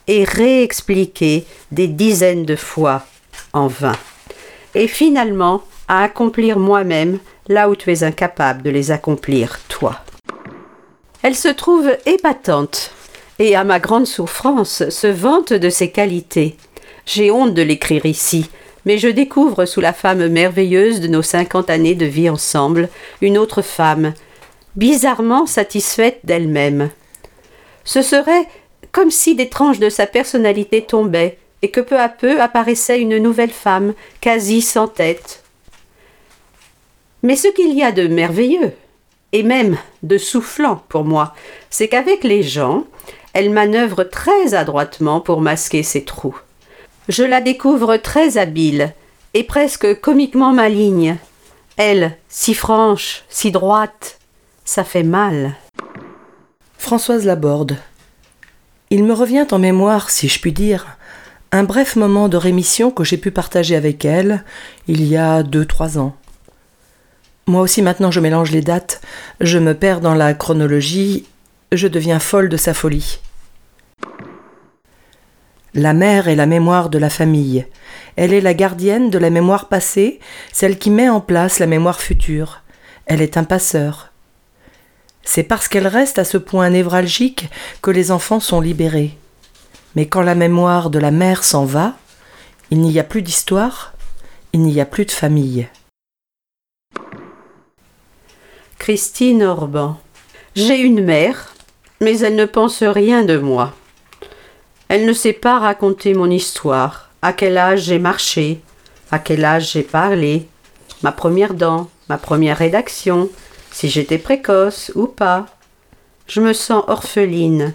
et 0.06 0.24
réexpliquer 0.24 1.44
des 1.70 1.88
dizaines 1.88 2.46
de 2.46 2.56
fois 2.56 3.04
en 3.52 3.66
vain, 3.66 3.96
et 4.74 4.88
finalement 4.88 5.62
à 5.86 6.02
accomplir 6.02 6.58
moi-même 6.58 7.18
là 7.48 7.68
où 7.68 7.76
tu 7.76 7.92
es 7.92 8.02
incapable 8.02 8.62
de 8.62 8.70
les 8.70 8.90
accomplir, 8.90 9.58
toi. 9.68 10.00
Elle 11.22 11.34
se 11.34 11.48
trouve 11.48 11.96
épatante, 12.06 12.92
et 13.40 13.56
à 13.56 13.64
ma 13.64 13.80
grande 13.80 14.06
souffrance 14.06 14.88
se 14.88 15.06
vante 15.08 15.52
de 15.52 15.68
ses 15.68 15.90
qualités. 15.90 16.56
J'ai 17.06 17.30
honte 17.30 17.54
de 17.54 17.62
l'écrire 17.62 18.06
ici, 18.06 18.48
mais 18.84 18.98
je 18.98 19.08
découvre 19.08 19.64
sous 19.64 19.80
la 19.80 19.92
femme 19.92 20.28
merveilleuse 20.28 21.00
de 21.00 21.08
nos 21.08 21.22
cinquante 21.22 21.70
années 21.70 21.96
de 21.96 22.06
vie 22.06 22.30
ensemble 22.30 22.88
une 23.20 23.36
autre 23.36 23.62
femme, 23.62 24.14
bizarrement 24.76 25.46
satisfaite 25.46 26.20
d'elle-même. 26.22 26.90
Ce 27.84 28.02
serait 28.02 28.46
comme 28.92 29.10
si 29.10 29.34
des 29.34 29.48
tranches 29.48 29.80
de 29.80 29.90
sa 29.90 30.06
personnalité 30.06 30.82
tombaient, 30.82 31.38
et 31.62 31.70
que 31.70 31.80
peu 31.80 31.98
à 31.98 32.08
peu 32.08 32.40
apparaissait 32.40 33.00
une 33.00 33.18
nouvelle 33.18 33.50
femme, 33.50 33.94
quasi 34.20 34.62
sans 34.62 34.86
tête, 34.86 35.42
Mais 37.24 37.34
ce 37.34 37.48
qu'il 37.48 37.74
y 37.74 37.82
a 37.82 37.90
de 37.90 38.06
merveilleux, 38.06 38.72
et 39.32 39.42
même 39.42 39.76
de 40.02 40.18
soufflant 40.18 40.82
pour 40.88 41.04
moi, 41.04 41.34
c'est 41.70 41.88
qu'avec 41.88 42.24
les 42.24 42.42
gens, 42.42 42.84
elle 43.32 43.50
manœuvre 43.50 44.04
très 44.04 44.54
adroitement 44.54 45.20
pour 45.20 45.40
masquer 45.40 45.82
ses 45.82 46.04
trous. 46.04 46.38
Je 47.08 47.22
la 47.22 47.40
découvre 47.40 47.96
très 47.96 48.38
habile 48.38 48.92
et 49.34 49.44
presque 49.44 50.00
comiquement 50.00 50.52
maligne. 50.52 51.16
Elle, 51.76 52.16
si 52.28 52.54
franche, 52.54 53.24
si 53.28 53.50
droite, 53.50 54.18
ça 54.64 54.84
fait 54.84 55.02
mal. 55.02 55.54
Françoise 56.76 57.24
Laborde. 57.24 57.76
Il 58.90 59.04
me 59.04 59.12
revient 59.12 59.46
en 59.50 59.58
mémoire, 59.58 60.10
si 60.10 60.28
je 60.28 60.40
puis 60.40 60.52
dire, 60.52 60.86
un 61.52 61.64
bref 61.64 61.96
moment 61.96 62.28
de 62.28 62.36
rémission 62.36 62.90
que 62.90 63.04
j'ai 63.04 63.16
pu 63.16 63.30
partager 63.30 63.76
avec 63.76 64.04
elle 64.04 64.44
il 64.86 65.04
y 65.06 65.16
a 65.16 65.42
deux, 65.42 65.64
trois 65.64 65.98
ans. 65.98 66.14
Moi 67.48 67.62
aussi 67.62 67.80
maintenant 67.80 68.10
je 68.10 68.20
mélange 68.20 68.50
les 68.50 68.60
dates, 68.60 69.00
je 69.40 69.58
me 69.58 69.72
perds 69.72 70.02
dans 70.02 70.12
la 70.12 70.34
chronologie, 70.34 71.24
je 71.72 71.88
deviens 71.88 72.18
folle 72.18 72.50
de 72.50 72.58
sa 72.58 72.74
folie. 72.74 73.20
La 75.72 75.94
mère 75.94 76.28
est 76.28 76.36
la 76.36 76.44
mémoire 76.44 76.90
de 76.90 76.98
la 76.98 77.08
famille. 77.08 77.66
Elle 78.16 78.34
est 78.34 78.42
la 78.42 78.52
gardienne 78.52 79.08
de 79.08 79.16
la 79.16 79.30
mémoire 79.30 79.68
passée, 79.68 80.20
celle 80.52 80.76
qui 80.76 80.90
met 80.90 81.08
en 81.08 81.22
place 81.22 81.58
la 81.58 81.66
mémoire 81.66 82.02
future. 82.02 82.62
Elle 83.06 83.22
est 83.22 83.38
un 83.38 83.44
passeur. 83.44 84.12
C'est 85.22 85.42
parce 85.42 85.68
qu'elle 85.68 85.86
reste 85.86 86.18
à 86.18 86.24
ce 86.24 86.36
point 86.36 86.68
névralgique 86.68 87.48
que 87.80 87.90
les 87.90 88.10
enfants 88.10 88.40
sont 88.40 88.60
libérés. 88.60 89.16
Mais 89.96 90.04
quand 90.04 90.22
la 90.22 90.34
mémoire 90.34 90.90
de 90.90 90.98
la 90.98 91.10
mère 91.10 91.44
s'en 91.44 91.64
va, 91.64 91.96
il 92.70 92.80
n'y 92.80 92.98
a 92.98 93.04
plus 93.04 93.22
d'histoire, 93.22 93.94
il 94.52 94.60
n'y 94.60 94.82
a 94.82 94.84
plus 94.84 95.06
de 95.06 95.12
famille. 95.12 95.66
Christine 98.88 99.42
Orban. 99.42 99.98
J'ai 100.54 100.78
une 100.78 101.04
mère, 101.04 101.52
mais 102.00 102.20
elle 102.20 102.36
ne 102.36 102.46
pense 102.46 102.82
rien 102.82 103.22
de 103.22 103.36
moi. 103.36 103.74
Elle 104.88 105.04
ne 105.04 105.12
sait 105.12 105.34
pas 105.34 105.58
raconter 105.58 106.14
mon 106.14 106.30
histoire, 106.30 107.10
à 107.20 107.34
quel 107.34 107.58
âge 107.58 107.82
j'ai 107.82 107.98
marché, 107.98 108.62
à 109.10 109.18
quel 109.18 109.44
âge 109.44 109.72
j'ai 109.72 109.82
parlé, 109.82 110.48
ma 111.02 111.12
première 111.12 111.52
dent, 111.52 111.90
ma 112.08 112.16
première 112.16 112.56
rédaction, 112.56 113.28
si 113.72 113.90
j'étais 113.90 114.16
précoce 114.16 114.90
ou 114.94 115.06
pas. 115.06 115.44
Je 116.26 116.40
me 116.40 116.54
sens 116.54 116.82
orpheline. 116.86 117.74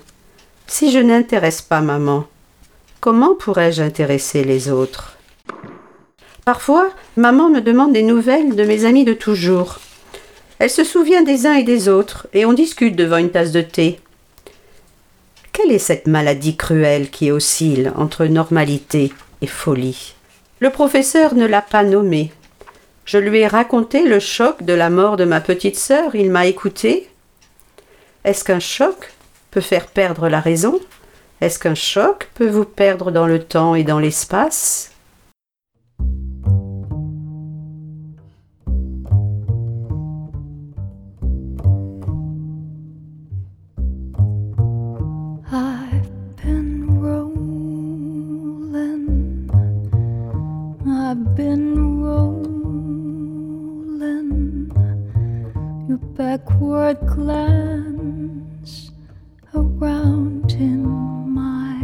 Si 0.66 0.92
je 0.92 0.98
n'intéresse 0.98 1.62
pas 1.62 1.82
maman, 1.82 2.26
comment 3.02 3.36
pourrais-je 3.36 3.84
intéresser 3.84 4.44
les 4.44 4.72
autres? 4.72 5.16
Parfois, 6.44 6.90
maman 7.18 7.52
me 7.52 7.62
demande 7.62 7.94
des 7.94 8.02
nouvelles 8.02 8.56
de 8.56 8.64
mes 8.64 8.86
amis 8.86 9.06
de 9.06 9.14
toujours. 9.14 9.78
Elle 10.64 10.70
se 10.70 10.86
souvient 10.86 11.24
des 11.24 11.46
uns 11.46 11.56
et 11.56 11.64
des 11.64 11.90
autres, 11.90 12.28
et 12.32 12.46
on 12.46 12.54
discute 12.54 12.96
devant 12.96 13.18
une 13.18 13.32
tasse 13.32 13.52
de 13.52 13.60
thé. 13.60 14.00
Quelle 15.52 15.74
est 15.74 15.78
cette 15.78 16.08
maladie 16.08 16.56
cruelle 16.56 17.10
qui 17.10 17.32
oscille 17.32 17.92
entre 17.98 18.28
normalité 18.28 19.12
et 19.42 19.48
folie? 19.48 20.16
Le 20.62 20.70
professeur 20.70 21.36
ne 21.36 21.46
l'a 21.46 21.62
pas 21.62 21.84
nommée. 21.84 22.32
Je 23.04 23.18
lui 23.18 23.40
ai 23.40 23.48
raconté 23.48 24.08
le 24.08 24.22
choc 24.22 24.64
de 24.64 24.72
la 24.72 24.90
mort 24.90 25.18
de 25.18 25.26
ma 25.26 25.42
petite 25.42 25.76
sœur, 25.76 26.16
il 26.16 26.32
m'a 26.32 26.46
écouté. 26.46 27.10
Est-ce 28.24 28.46
qu'un 28.46 28.62
choc 28.62 29.12
peut 29.52 29.60
faire 29.60 29.88
perdre 29.88 30.30
la 30.30 30.40
raison? 30.40 30.80
Est-ce 31.42 31.60
qu'un 31.60 31.76
choc 31.76 32.30
peut 32.36 32.48
vous 32.48 32.64
perdre 32.64 33.12
dans 33.12 33.28
le 33.28 33.44
temps 33.44 33.76
et 33.76 33.84
dans 33.84 34.00
l'espace? 34.00 34.93
Backward 56.16 57.00
glance 57.08 58.92
around 59.54 60.52
in 60.54 60.84
my 61.34 61.76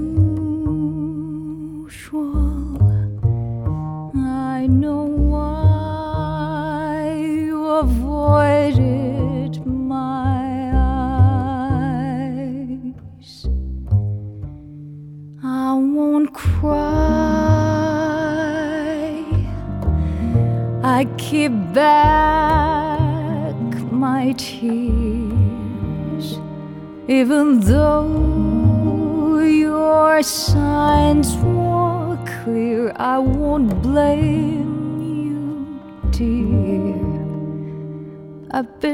Been 38.60 38.89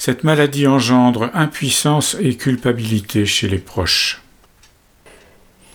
Cette 0.00 0.22
maladie 0.22 0.68
engendre 0.68 1.28
impuissance 1.34 2.16
et 2.20 2.36
culpabilité 2.36 3.26
chez 3.26 3.48
les 3.48 3.58
proches. 3.58 4.22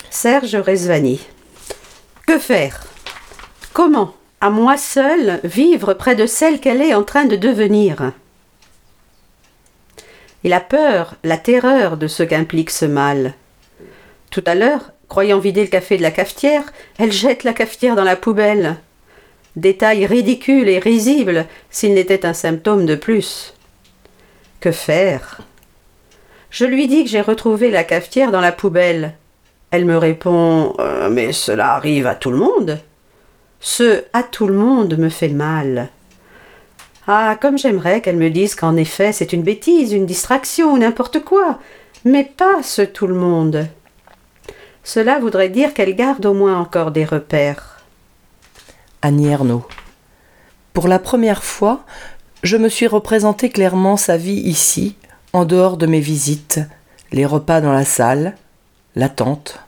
Serge 0.10 0.56
Rezvani. 0.56 1.20
Que 2.26 2.40
faire? 2.40 2.86
Comment, 3.74 4.16
à 4.40 4.50
moi 4.50 4.78
seule, 4.78 5.42
vivre 5.44 5.94
près 5.94 6.16
de 6.16 6.26
celle 6.26 6.62
qu'elle 6.62 6.82
est 6.82 6.94
en 6.94 7.04
train 7.04 7.26
de 7.26 7.36
devenir? 7.36 8.14
Il 10.46 10.54
a 10.54 10.62
peur, 10.62 11.16
la 11.26 11.38
terreur 11.38 11.98
de 11.98 12.08
ce 12.08 12.24
qu'implique 12.24 12.70
ce 12.70 12.86
mal. 12.86 13.34
Tout 14.30 14.44
à 14.46 14.56
l'heure, 14.56 14.94
croyant 15.10 15.40
vider 15.40 15.64
le 15.64 15.68
café 15.70 15.98
de 15.98 16.02
la 16.02 16.12
cafetière, 16.12 16.64
elle 16.98 17.12
jette 17.12 17.44
la 17.44 17.54
cafetière 17.54 17.98
dans 17.98 18.06
la 18.06 18.16
poubelle. 18.16 18.78
Détail 19.58 20.06
ridicule 20.06 20.70
et 20.70 20.80
risible 20.80 21.46
s'il 21.70 21.94
n'était 21.94 22.26
un 22.26 22.34
symptôme 22.34 22.86
de 22.86 22.96
plus. 22.96 23.54
Que 24.64 24.72
faire? 24.72 25.42
Je 26.50 26.64
lui 26.64 26.88
dis 26.88 27.04
que 27.04 27.10
j'ai 27.10 27.20
retrouvé 27.20 27.70
la 27.70 27.84
cafetière 27.84 28.32
dans 28.32 28.40
la 28.40 28.54
poubelle. 28.54 29.16
Elle 29.72 29.84
me 29.84 29.98
répond 29.98 30.74
euh, 30.80 31.10
Mais 31.10 31.34
cela 31.34 31.74
arrive 31.74 32.08
à 32.08 32.16
tout 32.16 32.32
le 32.32 32.38
monde. 32.38 32.80
Ce 33.60 34.06
à 34.14 34.24
tout 34.24 34.48
le 34.48 34.54
monde 34.54 34.98
me 34.98 35.10
fait 35.10 35.28
mal. 35.28 35.90
Ah, 37.08 37.38
comme 37.42 37.58
j'aimerais 37.58 38.00
qu'elle 38.00 38.16
me 38.16 38.30
dise 38.30 38.56
qu'en 38.56 38.78
effet 38.78 39.12
c'est 39.12 39.34
une 39.34 39.44
bêtise, 39.44 39.92
une 39.92 40.06
distraction 40.06 40.78
n'importe 40.78 41.26
quoi, 41.26 41.60
mais 42.06 42.24
pas 42.24 42.64
ce 42.64 42.84
tout 42.84 43.08
le 43.08 43.16
monde. 43.16 43.68
Cela 44.86 45.20
voudrait 45.20 45.50
dire 45.50 45.74
qu'elle 45.74 45.94
garde 45.94 46.26
au 46.26 46.34
moins 46.34 46.58
encore 46.58 46.92
des 46.92 47.04
repères. 47.04 47.84
Annie 49.02 49.28
Ernaux. 49.28 49.68
Pour 50.72 50.88
la 50.88 51.00
première 51.00 51.44
fois, 51.44 51.84
je 52.44 52.58
me 52.58 52.68
suis 52.68 52.88
représenté 52.88 53.50
clairement 53.50 53.96
sa 53.96 54.18
vie 54.18 54.42
ici, 54.42 54.96
en 55.32 55.46
dehors 55.46 55.78
de 55.78 55.88
mes 55.88 56.02
visites, 56.02 56.60
les 57.14 57.26
repas 57.26 57.62
dans 57.62 57.72
la 57.72 57.86
salle, 57.86 58.36
l'attente. 58.96 59.62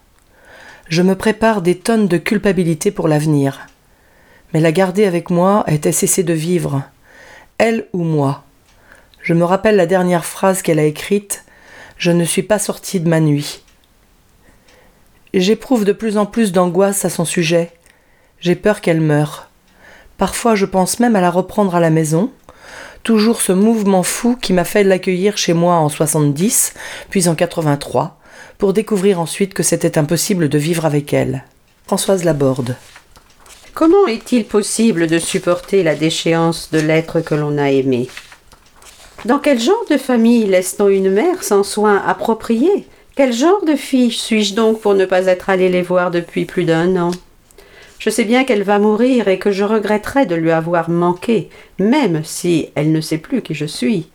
Je 0.89 1.01
me 1.01 1.15
prépare 1.15 1.61
des 1.61 1.77
tonnes 1.77 2.09
de 2.09 2.17
culpabilité 2.17 2.91
pour 2.91 3.07
l'avenir. 3.07 3.67
Mais 4.53 4.59
la 4.59 4.73
garder 4.73 5.05
avec 5.05 5.29
moi 5.29 5.63
était 5.67 5.93
cesser 5.93 6.21
de 6.21 6.33
vivre. 6.33 6.83
Elle 7.57 7.88
ou 7.93 8.03
moi. 8.03 8.43
Je 9.21 9.33
me 9.33 9.45
rappelle 9.45 9.77
la 9.77 9.88
dernière 9.88 10.25
phrase 10.25 10.61
qu'elle 10.61 10.79
a 10.79 10.83
écrite 10.83 11.45
Je 11.97 12.11
ne 12.11 12.25
suis 12.25 12.43
pas 12.43 12.59
sortie 12.59 12.99
de 12.99 13.07
ma 13.07 13.21
nuit. 13.21 13.63
J'éprouve 15.33 15.85
de 15.85 15.93
plus 15.93 16.17
en 16.17 16.25
plus 16.25 16.51
d'angoisse 16.51 17.05
à 17.05 17.09
son 17.09 17.25
sujet. 17.25 17.71
J'ai 18.39 18.55
peur 18.55 18.81
qu'elle 18.81 19.01
meure. 19.01 19.49
Parfois 20.17 20.55
je 20.55 20.65
pense 20.65 20.99
même 20.99 21.15
à 21.15 21.21
la 21.21 21.31
reprendre 21.31 21.73
à 21.73 21.79
la 21.79 21.89
maison. 21.89 22.31
Toujours 23.04 23.41
ce 23.41 23.51
mouvement 23.51 24.04
fou 24.04 24.38
qui 24.41 24.54
m'a 24.54 24.63
fait 24.63 24.84
l'accueillir 24.84 25.38
chez 25.38 25.54
moi 25.54 25.75
en 25.75 25.89
70, 25.89 26.73
puis 27.10 27.28
en 27.28 27.36
83, 27.36 28.17
pour 28.58 28.73
découvrir 28.73 29.19
ensuite 29.19 29.54
que 29.54 29.63
c'était 29.63 29.97
impossible 29.97 30.49
de 30.49 30.58
vivre 30.58 30.86
avec 30.86 31.13
elle. 31.13 31.43
Françoise 31.86 32.23
Laborde. 32.23 32.75
Comment 33.73 34.08
est-il 34.08 34.45
possible 34.45 35.08
de 35.08 35.19
supporter 35.19 35.84
la 35.84 35.95
déchéance 35.95 36.71
de 36.71 36.80
l'être 36.80 37.21
que 37.21 37.36
l'on 37.36 37.58
a 37.58 37.71
aimé? 37.71 38.08
Dans 39.25 39.39
quel 39.39 39.60
genre 39.60 39.86
de 39.89 39.97
famille 39.97 40.45
laisse-t-on 40.45 40.88
une 40.88 41.12
mère 41.12 41.43
sans 41.43 41.63
soins 41.63 42.01
appropriés? 42.08 42.88
Quel 43.15 43.34
genre 43.34 43.63
de 43.65 43.75
fille 43.75 44.12
suis-je 44.12 44.56
donc 44.56 44.82
pour 44.82 44.93
ne 44.93 45.06
pas 45.06 45.25
être 45.25 45.49
allée 45.49 45.69
les 45.69 45.82
voir 45.82 46.12
depuis 46.12 46.45
plus 46.45 46.63
d'un 46.63 46.95
an? 46.95 47.12
Je 47.99 48.10
sais 48.10 48.23
bien 48.23 48.43
qu'elle 48.43 48.63
va 48.63 48.79
mourir 48.79 49.27
et 49.27 49.39
que 49.39 49.51
je 49.51 49.63
regretterai 49.63 50.25
de 50.25 50.36
lui 50.36 50.51
avoir 50.51 50.89
manqué, 50.89 51.49
même 51.79 52.23
si 52.23 52.69
elle 52.75 52.91
ne 52.91 53.01
sait 53.01 53.17
plus 53.17 53.41
qui 53.41 53.53
je 53.53 53.65
suis. 53.65 54.10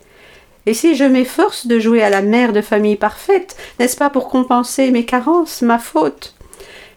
Et 0.66 0.74
si 0.74 0.94
je 0.94 1.04
m'efforce 1.04 1.66
de 1.66 1.78
jouer 1.78 2.02
à 2.02 2.10
la 2.10 2.22
mère 2.22 2.52
de 2.52 2.60
famille 2.60 2.96
parfaite, 2.96 3.56
n'est-ce 3.78 3.96
pas 3.96 4.10
pour 4.10 4.28
compenser 4.28 4.90
mes 4.90 5.04
carences, 5.04 5.62
ma 5.62 5.78
faute? 5.78 6.34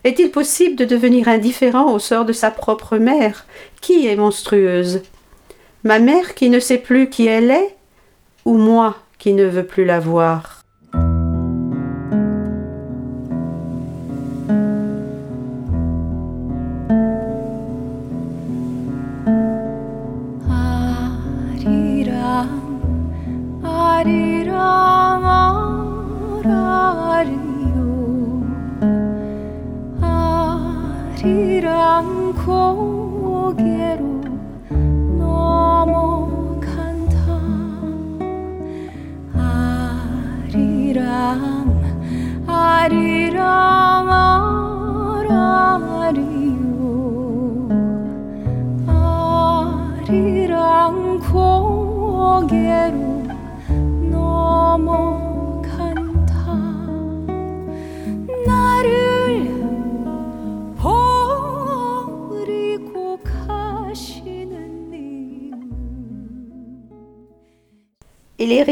Est-il 0.04 0.32
possible 0.32 0.76
de 0.76 0.86
devenir 0.86 1.30
indifférent 1.30 1.94
au 1.94 2.00
sort 2.00 2.26
de 2.26 2.34
sa 2.34 2.52
propre 2.52 2.98
mère? 2.98 3.46
Qui 3.80 4.08
est 4.08 4.18
monstrueuse? 4.18 5.02
Ma 5.84 6.00
mère 6.00 6.36
qui 6.36 6.50
ne 6.50 6.60
sait 6.60 6.78
plus 6.78 7.10
qui 7.10 7.28
elle 7.28 7.52
est 7.52 7.76
Ou 8.44 8.58
moi 8.58 8.98
qui 9.18 9.34
ne 9.34 9.46
veux 9.46 9.66
plus 9.66 9.86
la 9.86 10.02
voir? 10.02 10.63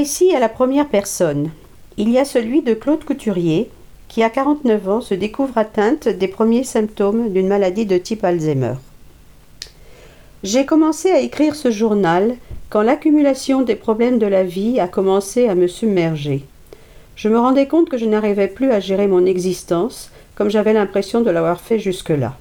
Récits 0.01 0.35
à 0.35 0.39
la 0.39 0.49
première 0.49 0.87
personne. 0.87 1.51
Il 1.95 2.09
y 2.09 2.17
a 2.17 2.25
celui 2.25 2.63
de 2.63 2.73
Claude 2.73 3.03
Couturier, 3.03 3.69
qui 4.07 4.23
à 4.23 4.31
49 4.31 4.89
ans 4.89 4.99
se 4.99 5.13
découvre 5.13 5.59
atteinte 5.59 6.07
des 6.07 6.27
premiers 6.27 6.63
symptômes 6.63 7.29
d'une 7.31 7.47
maladie 7.47 7.85
de 7.85 7.99
type 7.99 8.23
Alzheimer. 8.23 8.73
J'ai 10.41 10.65
commencé 10.65 11.11
à 11.11 11.19
écrire 11.19 11.53
ce 11.53 11.69
journal 11.69 12.35
quand 12.71 12.81
l'accumulation 12.81 13.61
des 13.61 13.75
problèmes 13.75 14.17
de 14.17 14.25
la 14.25 14.43
vie 14.43 14.79
a 14.79 14.87
commencé 14.87 15.47
à 15.47 15.53
me 15.53 15.67
submerger. 15.67 16.45
Je 17.15 17.29
me 17.29 17.37
rendais 17.37 17.67
compte 17.67 17.87
que 17.87 17.99
je 17.99 18.05
n'arrivais 18.05 18.47
plus 18.47 18.71
à 18.71 18.79
gérer 18.79 19.05
mon 19.05 19.27
existence 19.27 20.09
comme 20.33 20.49
j'avais 20.49 20.73
l'impression 20.73 21.21
de 21.21 21.29
l'avoir 21.29 21.61
fait 21.61 21.77
jusque-là. 21.77 22.35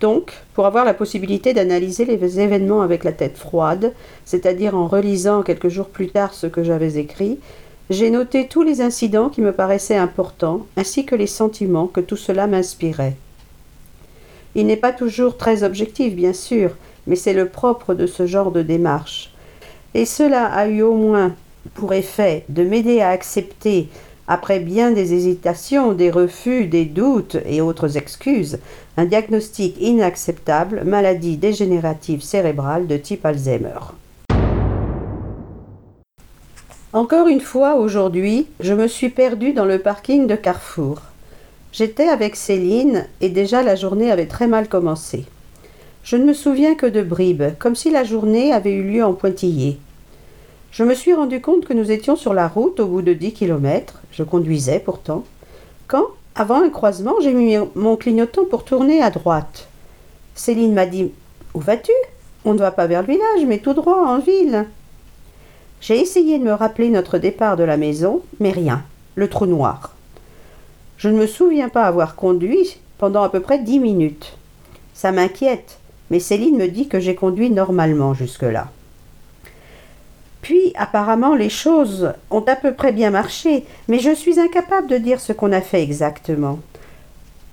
Donc, 0.00 0.32
pour 0.54 0.66
avoir 0.66 0.84
la 0.84 0.94
possibilité 0.94 1.54
d'analyser 1.54 2.04
les 2.04 2.40
événements 2.40 2.82
avec 2.82 3.02
la 3.02 3.12
tête 3.12 3.38
froide, 3.38 3.94
c'est-à-dire 4.24 4.76
en 4.76 4.86
relisant 4.86 5.42
quelques 5.42 5.68
jours 5.68 5.88
plus 5.88 6.08
tard 6.08 6.34
ce 6.34 6.46
que 6.46 6.62
j'avais 6.62 6.98
écrit, 6.98 7.38
j'ai 7.88 8.10
noté 8.10 8.48
tous 8.48 8.62
les 8.62 8.80
incidents 8.80 9.28
qui 9.28 9.40
me 9.40 9.52
paraissaient 9.52 9.96
importants, 9.96 10.66
ainsi 10.76 11.06
que 11.06 11.14
les 11.14 11.28
sentiments 11.28 11.86
que 11.86 12.00
tout 12.00 12.16
cela 12.16 12.46
m'inspirait. 12.46 13.16
Il 14.54 14.66
n'est 14.66 14.76
pas 14.76 14.92
toujours 14.92 15.36
très 15.36 15.62
objectif, 15.62 16.14
bien 16.14 16.32
sûr, 16.32 16.72
mais 17.06 17.16
c'est 17.16 17.32
le 17.32 17.48
propre 17.48 17.94
de 17.94 18.06
ce 18.06 18.26
genre 18.26 18.50
de 18.50 18.62
démarche. 18.62 19.32
Et 19.94 20.04
cela 20.04 20.46
a 20.46 20.66
eu 20.66 20.82
au 20.82 20.94
moins 20.94 21.34
pour 21.74 21.92
effet 21.94 22.44
de 22.48 22.62
m'aider 22.64 23.00
à 23.00 23.10
accepter, 23.10 23.88
après 24.28 24.58
bien 24.58 24.90
des 24.90 25.14
hésitations, 25.14 25.92
des 25.92 26.10
refus, 26.10 26.66
des 26.66 26.84
doutes 26.84 27.36
et 27.46 27.60
autres 27.60 27.96
excuses, 27.96 28.58
un 28.96 29.04
diagnostic 29.04 29.76
inacceptable, 29.80 30.82
maladie 30.84 31.36
dégénérative 31.36 32.22
cérébrale 32.22 32.86
de 32.86 32.96
type 32.96 33.24
Alzheimer. 33.24 33.78
Encore 36.92 37.28
une 37.28 37.40
fois, 37.40 37.74
aujourd'hui, 37.74 38.46
je 38.60 38.72
me 38.72 38.88
suis 38.88 39.10
perdue 39.10 39.52
dans 39.52 39.66
le 39.66 39.78
parking 39.78 40.26
de 40.26 40.34
Carrefour. 40.34 41.02
J'étais 41.72 42.08
avec 42.08 42.36
Céline 42.36 43.04
et 43.20 43.28
déjà 43.28 43.62
la 43.62 43.74
journée 43.74 44.10
avait 44.10 44.26
très 44.26 44.46
mal 44.46 44.66
commencé. 44.66 45.26
Je 46.04 46.16
ne 46.16 46.24
me 46.24 46.32
souviens 46.32 46.74
que 46.74 46.86
de 46.86 47.02
bribes, 47.02 47.56
comme 47.58 47.74
si 47.74 47.90
la 47.90 48.04
journée 48.04 48.52
avait 48.52 48.72
eu 48.72 48.82
lieu 48.82 49.04
en 49.04 49.12
pointillé. 49.12 49.78
Je 50.76 50.84
me 50.84 50.92
suis 50.92 51.14
rendu 51.14 51.40
compte 51.40 51.64
que 51.64 51.72
nous 51.72 51.90
étions 51.90 52.16
sur 52.16 52.34
la 52.34 52.48
route 52.48 52.80
au 52.80 52.86
bout 52.86 53.00
de 53.00 53.14
dix 53.14 53.32
kilomètres, 53.32 54.02
je 54.12 54.22
conduisais 54.22 54.78
pourtant, 54.78 55.24
quand, 55.88 56.04
avant 56.34 56.62
un 56.62 56.68
croisement, 56.68 57.14
j'ai 57.22 57.32
mis 57.32 57.56
mon 57.74 57.96
clignotant 57.96 58.44
pour 58.44 58.62
tourner 58.62 59.00
à 59.00 59.08
droite. 59.08 59.68
Céline 60.34 60.74
m'a 60.74 60.84
dit 60.84 61.12
Où 61.54 61.60
vas-tu? 61.60 61.92
On 62.44 62.52
ne 62.52 62.58
va 62.58 62.72
pas 62.72 62.86
vers 62.86 63.00
le 63.00 63.06
village, 63.06 63.46
mais 63.46 63.56
tout 63.56 63.72
droit 63.72 64.06
en 64.06 64.18
ville. 64.18 64.66
J'ai 65.80 65.98
essayé 65.98 66.38
de 66.38 66.44
me 66.44 66.52
rappeler 66.52 66.90
notre 66.90 67.16
départ 67.16 67.56
de 67.56 67.64
la 67.64 67.78
maison, 67.78 68.20
mais 68.38 68.50
rien, 68.50 68.82
le 69.14 69.30
trou 69.30 69.46
noir. 69.46 69.94
Je 70.98 71.08
ne 71.08 71.16
me 71.16 71.26
souviens 71.26 71.70
pas 71.70 71.84
avoir 71.84 72.16
conduit 72.16 72.76
pendant 72.98 73.22
à 73.22 73.30
peu 73.30 73.40
près 73.40 73.60
dix 73.60 73.78
minutes. 73.78 74.36
Ça 74.92 75.10
m'inquiète, 75.10 75.78
mais 76.10 76.20
Céline 76.20 76.58
me 76.58 76.68
dit 76.68 76.86
que 76.86 77.00
j'ai 77.00 77.14
conduit 77.14 77.48
normalement 77.48 78.12
jusque-là. 78.12 78.68
Puis, 80.46 80.72
apparemment, 80.76 81.34
les 81.34 81.48
choses 81.48 82.12
ont 82.30 82.44
à 82.46 82.54
peu 82.54 82.72
près 82.72 82.92
bien 82.92 83.10
marché, 83.10 83.64
mais 83.88 83.98
je 83.98 84.14
suis 84.14 84.38
incapable 84.38 84.86
de 84.86 84.96
dire 84.96 85.18
ce 85.18 85.32
qu'on 85.32 85.50
a 85.50 85.60
fait 85.60 85.82
exactement. 85.82 86.60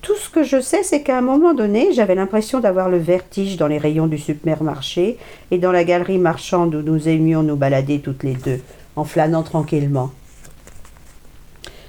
Tout 0.04 0.14
ce 0.16 0.30
que 0.30 0.44
je 0.44 0.62
sais, 0.62 0.84
c'est 0.84 1.02
qu'à 1.02 1.18
un 1.18 1.22
moment 1.22 1.56
donné, 1.56 1.92
j'avais 1.92 2.14
l'impression 2.14 2.60
d'avoir 2.60 2.90
le 2.90 3.00
vertige 3.00 3.58
dans 3.58 3.66
les 3.66 3.80
rayons 3.80 4.06
du 4.06 4.20
supermarché 4.20 5.18
et 5.50 5.58
dans 5.58 5.72
la 5.72 5.84
galerie 5.84 6.20
marchande 6.20 6.76
où 6.76 6.84
nous 6.84 7.10
aimions 7.10 7.42
nous 7.42 7.56
balader 7.56 8.00
toutes 8.00 8.22
les 8.22 8.36
deux, 8.36 8.60
en 8.96 9.06
flânant 9.06 9.42
tranquillement. 9.42 10.12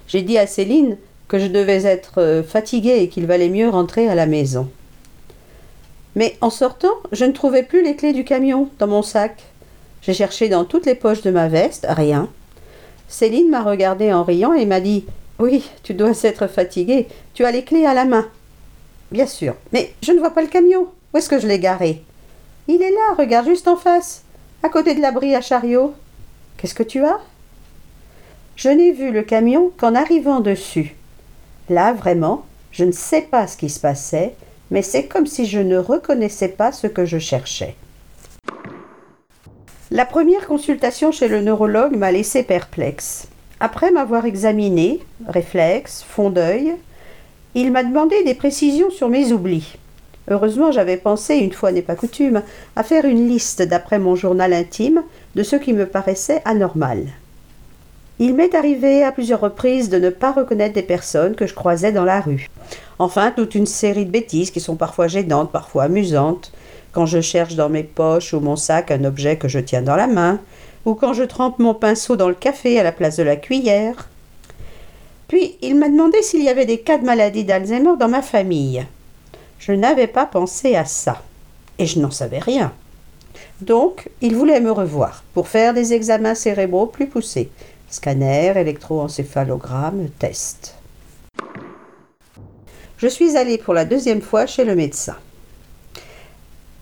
J'ai 0.08 0.22
dit 0.22 0.38
à 0.38 0.46
Céline 0.46 0.96
que 1.28 1.38
je 1.38 1.48
devais 1.48 1.84
être 1.84 2.14
euh, 2.16 2.42
fatiguée 2.42 3.02
et 3.02 3.08
qu'il 3.10 3.26
valait 3.26 3.50
mieux 3.50 3.68
rentrer 3.68 4.08
à 4.08 4.14
la 4.14 4.24
maison. 4.24 4.70
Mais 6.16 6.38
en 6.40 6.48
sortant, 6.48 6.94
je 7.12 7.26
ne 7.26 7.32
trouvais 7.32 7.62
plus 7.62 7.84
les 7.84 7.94
clés 7.94 8.14
du 8.14 8.24
camion 8.24 8.70
dans 8.78 8.86
mon 8.86 9.02
sac. 9.02 9.42
J'ai 10.04 10.12
cherché 10.12 10.50
dans 10.50 10.64
toutes 10.66 10.84
les 10.84 10.94
poches 10.94 11.22
de 11.22 11.30
ma 11.30 11.48
veste, 11.48 11.86
rien. 11.88 12.28
Céline 13.08 13.48
m'a 13.48 13.62
regardé 13.62 14.12
en 14.12 14.22
riant 14.22 14.52
et 14.52 14.66
m'a 14.66 14.80
dit 14.80 15.06
Oui, 15.38 15.70
tu 15.82 15.94
dois 15.94 16.24
être 16.24 16.46
fatiguée, 16.46 17.08
tu 17.32 17.44
as 17.44 17.50
les 17.50 17.64
clés 17.64 17.86
à 17.86 17.94
la 17.94 18.04
main. 18.04 18.28
Bien 19.10 19.26
sûr, 19.26 19.54
mais 19.72 19.94
je 20.02 20.12
ne 20.12 20.18
vois 20.18 20.34
pas 20.34 20.42
le 20.42 20.48
camion. 20.48 20.88
Où 21.12 21.16
est-ce 21.16 21.28
que 21.28 21.38
je 21.38 21.46
l'ai 21.46 21.58
garé? 21.58 22.02
Il 22.68 22.82
est 22.82 22.90
là, 22.90 23.14
regarde 23.16 23.46
juste 23.46 23.66
en 23.66 23.76
face, 23.76 24.24
à 24.62 24.68
côté 24.68 24.94
de 24.94 25.00
l'abri 25.00 25.34
à 25.34 25.40
chariot. 25.40 25.94
Qu'est-ce 26.58 26.74
que 26.74 26.82
tu 26.82 27.02
as? 27.04 27.20
Je 28.56 28.68
n'ai 28.68 28.92
vu 28.92 29.10
le 29.10 29.22
camion 29.22 29.72
qu'en 29.78 29.94
arrivant 29.94 30.40
dessus. 30.40 30.96
Là, 31.70 31.94
vraiment, 31.94 32.44
je 32.72 32.84
ne 32.84 32.92
sais 32.92 33.22
pas 33.22 33.46
ce 33.46 33.56
qui 33.56 33.70
se 33.70 33.80
passait, 33.80 34.34
mais 34.70 34.82
c'est 34.82 35.06
comme 35.06 35.26
si 35.26 35.46
je 35.46 35.60
ne 35.60 35.78
reconnaissais 35.78 36.48
pas 36.48 36.72
ce 36.72 36.86
que 36.86 37.06
je 37.06 37.18
cherchais. 37.18 37.74
La 39.90 40.06
première 40.06 40.46
consultation 40.46 41.12
chez 41.12 41.28
le 41.28 41.42
neurologue 41.42 41.94
m'a 41.94 42.10
laissé 42.10 42.42
perplexe. 42.42 43.28
Après 43.60 43.90
m'avoir 43.90 44.24
examiné, 44.24 45.00
réflexe, 45.28 46.02
fond 46.08 46.30
d'œil, 46.30 46.74
il 47.54 47.70
m'a 47.70 47.84
demandé 47.84 48.24
des 48.24 48.32
précisions 48.34 48.90
sur 48.90 49.10
mes 49.10 49.32
oublis. 49.32 49.76
Heureusement, 50.30 50.72
j'avais 50.72 50.96
pensé, 50.96 51.36
une 51.36 51.52
fois 51.52 51.70
n'est 51.70 51.82
pas 51.82 51.96
coutume, 51.96 52.40
à 52.76 52.82
faire 52.82 53.04
une 53.04 53.28
liste 53.28 53.60
d'après 53.60 53.98
mon 53.98 54.16
journal 54.16 54.54
intime 54.54 55.02
de 55.34 55.42
ce 55.42 55.56
qui 55.56 55.74
me 55.74 55.86
paraissait 55.86 56.40
anormal. 56.46 57.04
Il 58.18 58.34
m'est 58.34 58.54
arrivé 58.54 59.04
à 59.04 59.12
plusieurs 59.12 59.40
reprises 59.40 59.90
de 59.90 59.98
ne 59.98 60.08
pas 60.08 60.32
reconnaître 60.32 60.74
des 60.74 60.82
personnes 60.82 61.34
que 61.34 61.46
je 61.46 61.54
croisais 61.54 61.92
dans 61.92 62.04
la 62.04 62.22
rue. 62.22 62.48
Enfin, 62.98 63.32
toute 63.36 63.54
une 63.54 63.66
série 63.66 64.06
de 64.06 64.10
bêtises 64.10 64.50
qui 64.50 64.60
sont 64.60 64.76
parfois 64.76 65.08
gênantes, 65.08 65.52
parfois 65.52 65.84
amusantes, 65.84 66.52
quand 66.94 67.06
je 67.06 67.20
cherche 67.20 67.56
dans 67.56 67.68
mes 67.68 67.82
poches 67.82 68.32
ou 68.32 68.40
mon 68.40 68.54
sac 68.54 68.92
un 68.92 69.04
objet 69.04 69.36
que 69.36 69.48
je 69.48 69.58
tiens 69.58 69.82
dans 69.82 69.96
la 69.96 70.06
main, 70.06 70.40
ou 70.84 70.94
quand 70.94 71.12
je 71.12 71.24
trempe 71.24 71.58
mon 71.58 71.74
pinceau 71.74 72.14
dans 72.14 72.28
le 72.28 72.34
café 72.34 72.78
à 72.78 72.84
la 72.84 72.92
place 72.92 73.16
de 73.16 73.24
la 73.24 73.36
cuillère. 73.36 74.08
Puis 75.26 75.56
il 75.60 75.74
m'a 75.74 75.88
demandé 75.88 76.22
s'il 76.22 76.44
y 76.44 76.48
avait 76.48 76.66
des 76.66 76.78
cas 76.78 76.98
de 76.98 77.04
maladie 77.04 77.44
d'Alzheimer 77.44 77.96
dans 77.98 78.08
ma 78.08 78.22
famille. 78.22 78.86
Je 79.58 79.72
n'avais 79.72 80.06
pas 80.06 80.26
pensé 80.26 80.76
à 80.76 80.84
ça, 80.84 81.22
et 81.78 81.86
je 81.86 81.98
n'en 81.98 82.12
savais 82.12 82.38
rien. 82.38 82.72
Donc, 83.60 84.08
il 84.20 84.36
voulait 84.36 84.60
me 84.60 84.70
revoir 84.70 85.24
pour 85.32 85.48
faire 85.48 85.74
des 85.74 85.94
examens 85.94 86.34
cérébraux 86.34 86.86
plus 86.86 87.06
poussés. 87.06 87.50
Scanner, 87.90 88.52
électroencéphalogramme, 88.56 90.10
test. 90.18 90.76
Je 92.98 93.08
suis 93.08 93.36
allée 93.36 93.58
pour 93.58 93.74
la 93.74 93.84
deuxième 93.84 94.22
fois 94.22 94.46
chez 94.46 94.64
le 94.64 94.74
médecin. 94.76 95.16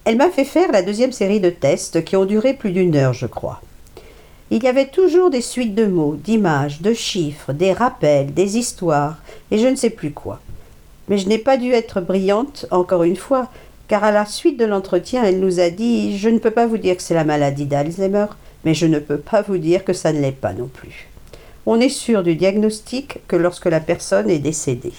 Elle 0.05 0.17
m'a 0.17 0.31
fait 0.31 0.45
faire 0.45 0.73
la 0.73 0.83
deuxième 0.83 1.13
série 1.13 1.39
de 1.39 1.51
tests 1.51 2.05
qui 2.05 2.17
ont 2.17 2.25
duré 2.25 2.55
plus 2.55 2.73
d'une 2.73 2.97
heure, 2.97 3.13
je 3.13 3.27
crois. 3.27 3.61
Il 4.51 4.65
y 4.65 4.67
avait 4.67 4.89
toujours 4.89 5.31
des 5.31 5.41
suites 5.41 5.77
de 5.77 5.87
mots, 5.87 6.17
d'images, 6.17 6.83
de 6.83 6.93
chiffres, 6.93 7.53
des 7.53 7.73
rappels, 7.73 8.35
des 8.35 8.59
histoires, 8.59 9.19
et 9.53 9.59
je 9.59 9.69
ne 9.69 9.77
sais 9.77 9.91
plus 9.91 10.11
quoi. 10.11 10.41
Mais 11.09 11.19
je 11.19 11.29
n'ai 11.29 11.39
pas 11.39 11.57
dû 11.57 11.71
être 11.71 12.01
brillante, 12.01 12.67
encore 12.73 13.05
une 13.05 13.17
fois, 13.17 13.49
car 13.87 14.03
à 14.03 14.11
la 14.11 14.27
suite 14.27 14.59
de 14.59 14.65
l'entretien, 14.65 15.23
elle 15.23 15.39
nous 15.39 15.61
a 15.61 15.71
dit 15.71 16.19
Je 16.19 16.29
ne 16.29 16.39
peux 16.39 16.51
pas 16.51 16.67
vous 16.67 16.79
dire 16.79 16.97
que 16.97 17.03
c'est 17.03 17.15
la 17.15 17.25
maladie 17.25 17.67
d'Alzheimer, 17.67 18.27
mais 18.65 18.75
je 18.75 18.87
ne 18.87 18.99
peux 18.99 19.19
pas 19.19 19.43
vous 19.43 19.59
dire 19.59 19.85
que 19.85 19.93
ça 19.93 20.13
ne 20.13 20.21
l'est 20.21 20.33
pas 20.33 20.53
non 20.53 20.67
plus. 20.67 21.09
On 21.65 21.81
est 21.81 21.89
sûr 21.89 22.25
du 22.25 22.35
diagnostic 22.35 23.21
que 23.29 23.37
lorsque 23.37 23.67
la 23.67 23.81
personne 23.81 24.29
est 24.29 24.41
décédée. 24.41 24.95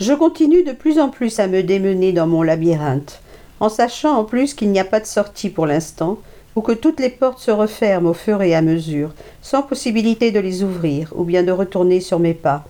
Je 0.00 0.12
continue 0.12 0.62
de 0.62 0.70
plus 0.70 1.00
en 1.00 1.08
plus 1.08 1.40
à 1.40 1.48
me 1.48 1.64
démener 1.64 2.12
dans 2.12 2.28
mon 2.28 2.42
labyrinthe, 2.42 3.20
en 3.58 3.68
sachant 3.68 4.16
en 4.16 4.22
plus 4.22 4.54
qu'il 4.54 4.70
n'y 4.70 4.78
a 4.78 4.84
pas 4.84 5.00
de 5.00 5.06
sortie 5.06 5.50
pour 5.50 5.66
l'instant, 5.66 6.18
ou 6.54 6.60
que 6.60 6.70
toutes 6.70 7.00
les 7.00 7.10
portes 7.10 7.40
se 7.40 7.50
referment 7.50 8.10
au 8.10 8.14
fur 8.14 8.40
et 8.42 8.54
à 8.54 8.62
mesure, 8.62 9.10
sans 9.42 9.62
possibilité 9.62 10.30
de 10.30 10.38
les 10.38 10.62
ouvrir, 10.62 11.12
ou 11.16 11.24
bien 11.24 11.42
de 11.42 11.50
retourner 11.50 11.98
sur 11.98 12.20
mes 12.20 12.34
pas. 12.34 12.64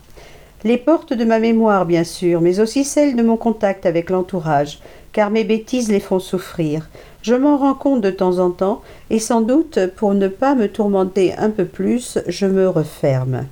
Les 0.65 0.79
portes 0.79 1.13
de 1.13 1.25
ma 1.27 1.39
mémoire, 1.39 1.85
bien 1.85 2.03
sûr, 2.03 2.41
mais 2.41 2.61
aussi 2.61 2.83
celles 2.83 3.15
de 3.15 3.23
mon 3.23 3.37
contact 3.37 3.85
avec 3.85 4.09
l'entourage, 4.09 4.81
car 5.13 5.29
mes 5.29 5.45
bêtises 5.45 5.91
les 5.91 6.01
font 6.01 6.21
souffrir. 6.21 6.89
Je 7.21 7.35
m'en 7.35 7.59
rends 7.59 7.75
compte 7.75 8.01
de 8.01 8.11
temps 8.11 8.39
en 8.39 8.51
temps, 8.51 8.81
et 9.11 9.19
sans 9.19 9.43
doute, 9.43 9.79
pour 9.97 10.15
ne 10.15 10.29
pas 10.29 10.55
me 10.55 10.69
tourmenter 10.69 11.35
un 11.37 11.51
peu 11.51 11.67
plus, 11.67 12.19
je 12.27 12.47
me 12.47 12.67
referme. 12.67 13.45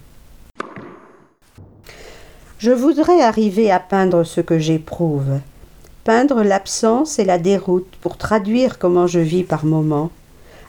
Je 2.58 2.70
voudrais 2.70 3.20
arriver 3.20 3.70
à 3.70 3.78
peindre 3.78 4.24
ce 4.24 4.40
que 4.40 4.58
j'éprouve, 4.58 5.40
peindre 6.04 6.42
l'absence 6.42 7.18
et 7.18 7.24
la 7.26 7.36
déroute 7.36 7.92
pour 8.00 8.16
traduire 8.16 8.78
comment 8.78 9.06
je 9.06 9.20
vis 9.20 9.44
par 9.44 9.66
moments, 9.66 10.10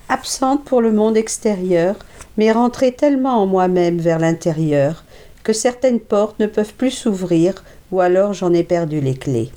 absente 0.09 0.65
pour 0.65 0.81
le 0.81 0.91
monde 0.91 1.15
extérieur, 1.15 1.95
mais 2.35 2.51
rentrée 2.51 2.91
tellement 2.91 3.41
en 3.41 3.45
moi-même 3.45 3.99
vers 3.99 4.19
l'intérieur 4.19 5.05
que 5.43 5.53
certaines 5.53 6.01
portes 6.01 6.37
ne 6.41 6.45
peuvent 6.45 6.73
plus 6.73 6.91
s'ouvrir 6.91 7.63
ou 7.93 8.01
alors 8.01 8.33
j'en 8.33 8.51
ai 8.51 8.65
perdu 8.65 8.99
les 8.99 9.15
clés. 9.15 9.49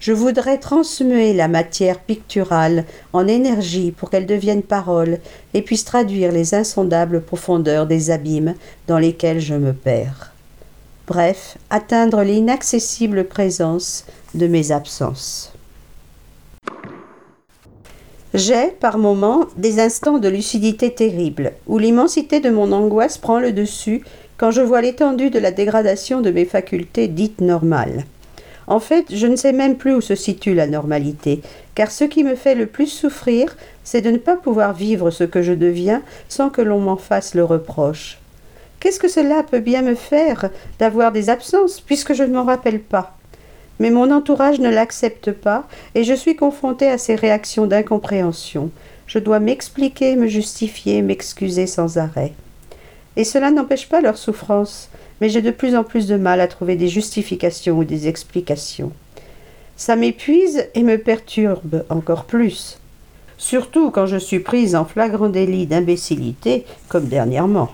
Je 0.00 0.14
voudrais 0.14 0.56
transmuer 0.56 1.34
la 1.34 1.48
matière 1.48 1.98
picturale 1.98 2.86
en 3.12 3.28
énergie 3.28 3.92
pour 3.92 4.08
qu'elle 4.08 4.24
devienne 4.24 4.62
parole 4.62 5.18
et 5.52 5.60
puisse 5.60 5.84
traduire 5.84 6.32
les 6.32 6.54
insondables 6.54 7.20
profondeurs 7.20 7.86
des 7.86 8.10
abîmes 8.10 8.54
dans 8.86 8.98
lesquels 8.98 9.40
je 9.40 9.54
me 9.54 9.74
perds 9.74 10.32
bref, 11.08 11.56
atteindre 11.70 12.22
l'inaccessible 12.22 13.24
présence 13.24 14.04
de 14.34 14.46
mes 14.46 14.70
absences. 14.72 15.52
J'ai, 18.34 18.68
par 18.78 18.98
moments, 18.98 19.46
des 19.56 19.80
instants 19.80 20.18
de 20.18 20.28
lucidité 20.28 20.94
terrible, 20.94 21.52
où 21.66 21.78
l'immensité 21.78 22.40
de 22.40 22.50
mon 22.50 22.72
angoisse 22.72 23.16
prend 23.16 23.40
le 23.40 23.52
dessus 23.52 24.04
quand 24.36 24.50
je 24.50 24.60
vois 24.60 24.82
l'étendue 24.82 25.30
de 25.30 25.38
la 25.38 25.50
dégradation 25.50 26.20
de 26.20 26.30
mes 26.30 26.44
facultés 26.44 27.08
dites 27.08 27.40
normales. 27.40 28.04
En 28.66 28.78
fait, 28.78 29.06
je 29.10 29.26
ne 29.26 29.36
sais 29.36 29.54
même 29.54 29.78
plus 29.78 29.94
où 29.94 30.02
se 30.02 30.14
situe 30.14 30.54
la 30.54 30.66
normalité, 30.66 31.40
car 31.74 31.90
ce 31.90 32.04
qui 32.04 32.22
me 32.22 32.34
fait 32.34 32.54
le 32.54 32.66
plus 32.66 32.86
souffrir, 32.86 33.56
c'est 33.82 34.02
de 34.02 34.10
ne 34.10 34.18
pas 34.18 34.36
pouvoir 34.36 34.74
vivre 34.74 35.10
ce 35.10 35.24
que 35.24 35.40
je 35.40 35.54
deviens 35.54 36.02
sans 36.28 36.50
que 36.50 36.60
l'on 36.60 36.80
m'en 36.80 36.98
fasse 36.98 37.34
le 37.34 37.44
reproche. 37.44 38.18
Qu'est-ce 38.80 39.00
que 39.00 39.08
cela 39.08 39.42
peut 39.42 39.60
bien 39.60 39.82
me 39.82 39.96
faire 39.96 40.50
d'avoir 40.78 41.10
des 41.10 41.30
absences, 41.30 41.80
puisque 41.80 42.14
je 42.14 42.22
ne 42.22 42.34
m'en 42.34 42.44
rappelle 42.44 42.80
pas? 42.80 43.16
Mais 43.80 43.90
mon 43.90 44.10
entourage 44.12 44.60
ne 44.60 44.70
l'accepte 44.70 45.32
pas, 45.32 45.66
et 45.94 46.04
je 46.04 46.14
suis 46.14 46.36
confrontée 46.36 46.88
à 46.88 46.98
ces 46.98 47.14
réactions 47.14 47.66
d'incompréhension. 47.66 48.70
Je 49.06 49.18
dois 49.18 49.40
m'expliquer, 49.40 50.16
me 50.16 50.26
justifier, 50.26 51.02
m'excuser 51.02 51.66
sans 51.66 51.98
arrêt. 51.98 52.32
Et 53.16 53.24
cela 53.24 53.50
n'empêche 53.50 53.88
pas 53.88 54.00
leur 54.00 54.16
souffrance, 54.16 54.90
mais 55.20 55.28
j'ai 55.28 55.42
de 55.42 55.50
plus 55.50 55.74
en 55.74 55.82
plus 55.82 56.06
de 56.06 56.16
mal 56.16 56.40
à 56.40 56.46
trouver 56.46 56.76
des 56.76 56.88
justifications 56.88 57.78
ou 57.78 57.84
des 57.84 58.06
explications. 58.06 58.92
Ça 59.76 59.96
m'épuise 59.96 60.66
et 60.74 60.82
me 60.82 60.98
perturbe 60.98 61.84
encore 61.88 62.24
plus, 62.24 62.78
surtout 63.38 63.90
quand 63.90 64.06
je 64.06 64.18
suis 64.18 64.40
prise 64.40 64.76
en 64.76 64.84
flagrant 64.84 65.28
délit 65.28 65.66
d'imbécilité, 65.66 66.64
comme 66.88 67.06
dernièrement. 67.06 67.70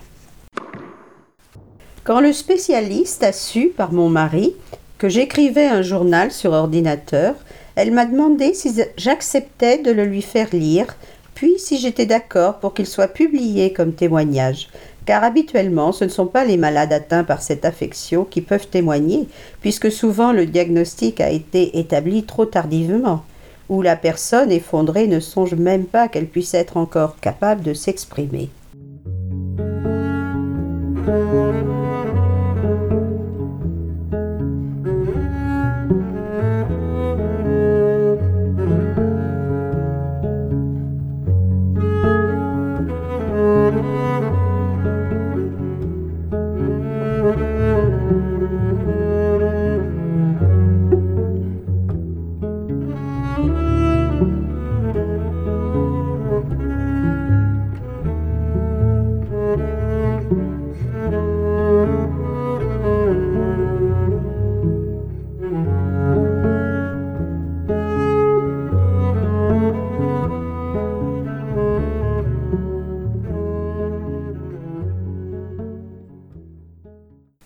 Quand 2.05 2.21
le 2.21 2.35
spécialiste 2.35 3.23
a 3.23 3.33
su, 3.33 3.73
par 3.75 3.91
mon 3.91 4.11
mari, 4.11 4.55
que 4.99 5.09
j'écrivais 5.09 5.69
un 5.69 5.81
journal 5.81 6.31
sur 6.31 6.53
ordinateur, 6.53 7.35
elle 7.77 7.93
m'a 7.93 8.05
demandé 8.05 8.53
si 8.53 8.79
j'acceptais 8.99 9.79
de 9.79 9.91
le 9.91 10.05
lui 10.05 10.21
faire 10.21 10.49
lire, 10.53 10.97
puis 11.35 11.55
si 11.57 11.79
j'étais 11.79 12.05
d'accord 12.05 12.59
pour 12.59 12.75
qu'il 12.75 12.87
soit 12.87 13.09
publié 13.09 13.73
comme 13.73 13.95
témoignage, 13.95 14.69
car 15.07 15.25
habituellement 15.25 15.93
ce 15.93 16.05
ne 16.05 16.11
sont 16.11 16.27
pas 16.27 16.45
les 16.45 16.59
malades 16.59 16.93
atteints 16.93 17.25
par 17.25 17.41
cette 17.41 17.65
affection 17.65 18.27
qui 18.27 18.43
peuvent 18.43 18.69
témoigner, 18.69 19.27
puisque 19.63 19.91
souvent 19.91 20.33
le 20.33 20.45
diagnostic 20.45 21.23
a 21.23 21.31
été 21.31 21.79
établi 21.79 22.25
trop 22.25 22.45
tardivement, 22.45 23.25
ou 23.71 23.81
la 23.81 23.97
personne 23.97 24.53
effondrée 24.53 25.07
ne 25.07 25.21
songe 25.21 25.55
même 25.55 25.87
pas 25.87 26.09
qu'elle 26.09 26.27
puisse 26.27 26.53
être 26.53 26.77
encore 26.77 27.19
capable 27.21 27.63
de 27.63 27.73
s'exprimer. 27.73 28.51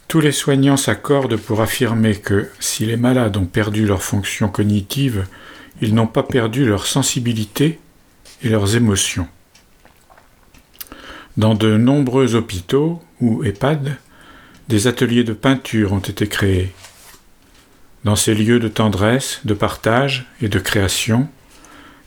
Tous 0.09 0.21
les 0.23 0.33
soignants 0.33 0.79
s'accordent 0.79 1.37
pour 1.37 1.61
affirmer 1.61 2.17
que 2.17 2.49
si 2.61 2.87
les 2.87 2.97
malades 2.97 3.37
ont 3.37 3.45
perdu 3.45 3.87
leur 3.87 4.03
fonction 4.03 4.49
cognitive, 4.49 5.27
ils 5.83 5.95
n'ont 5.95 6.07
pas 6.07 6.23
perdu 6.23 6.65
leur 6.65 6.87
sensibilité 6.87 7.79
et 8.43 8.49
leurs 8.49 8.75
émotions. 8.75 9.29
Dans 11.37 11.55
de 11.55 11.77
nombreux 11.77 12.37
hôpitaux 12.37 13.03
ou 13.21 13.45
EHPAD, 13.45 13.99
des 14.69 14.87
ateliers 14.87 15.25
de 15.25 15.35
peinture 15.35 15.93
ont 15.93 15.99
été 15.99 16.27
créés. 16.27 16.73
Dans 18.05 18.17
ces 18.17 18.35
lieux 18.35 18.61
de 18.61 18.69
tendresse, 18.69 19.41
de 19.45 19.53
partage 19.53 20.27
et 20.41 20.49
de 20.49 20.59
création, 20.59 21.29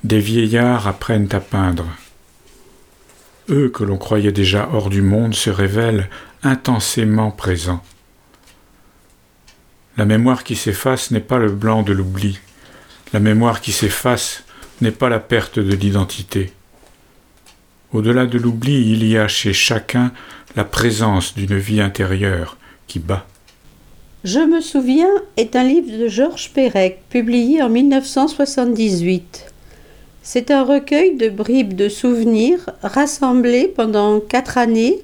des 0.04 0.20
vieillards 0.20 0.88
apprennent 0.88 1.30
à 1.34 1.40
peindre. 1.40 1.86
Eux 3.50 3.70
que 3.70 3.84
l'on 3.84 3.98
croyait 3.98 4.32
déjà 4.32 4.70
hors 4.74 4.90
du 4.90 5.04
monde 5.04 5.36
se 5.36 5.52
révèlent 5.52 6.10
intensément 6.44 7.32
présents. 7.32 7.82
La 9.98 10.06
mémoire 10.06 10.44
qui 10.44 10.56
s'efface 10.56 11.12
n'est 11.12 11.20
pas 11.20 11.38
le 11.38 11.52
blanc 11.52 11.84
de 11.84 11.94
l'oubli. 11.94 12.40
La 13.14 13.20
mémoire 13.20 13.62
qui 13.62 13.72
s'efface 13.72 14.44
n'est 14.80 14.92
pas 14.92 15.10
la 15.10 15.20
perte 15.20 15.60
de 15.60 15.76
l'identité. 15.76 16.54
Au-delà 17.94 18.26
de 18.26 18.38
l'oubli, 18.38 18.92
il 18.92 19.06
y 19.06 19.18
a 19.18 19.28
chez 19.28 19.54
chacun 19.54 20.12
la 20.56 20.64
présence 20.64 21.36
d'une 21.36 21.58
vie 21.58 21.82
intérieure 21.82 22.58
qui 22.88 23.00
bat. 23.00 23.26
Je 24.24 24.40
me 24.40 24.62
souviens 24.62 25.10
est 25.36 25.56
un 25.56 25.64
livre 25.64 25.98
de 25.98 26.08
Georges 26.08 26.52
Perec, 26.54 27.02
publié 27.10 27.62
en 27.62 27.70
1978. 27.70 29.48
C'est 30.24 30.52
un 30.52 30.64
recueil 30.64 31.16
de 31.16 31.30
bribes 31.30 31.74
de 31.74 31.90
souvenirs 31.90 32.70
rassemblés 32.84 33.68
pendant 33.68 34.20
quatre 34.20 34.58
années, 34.58 35.02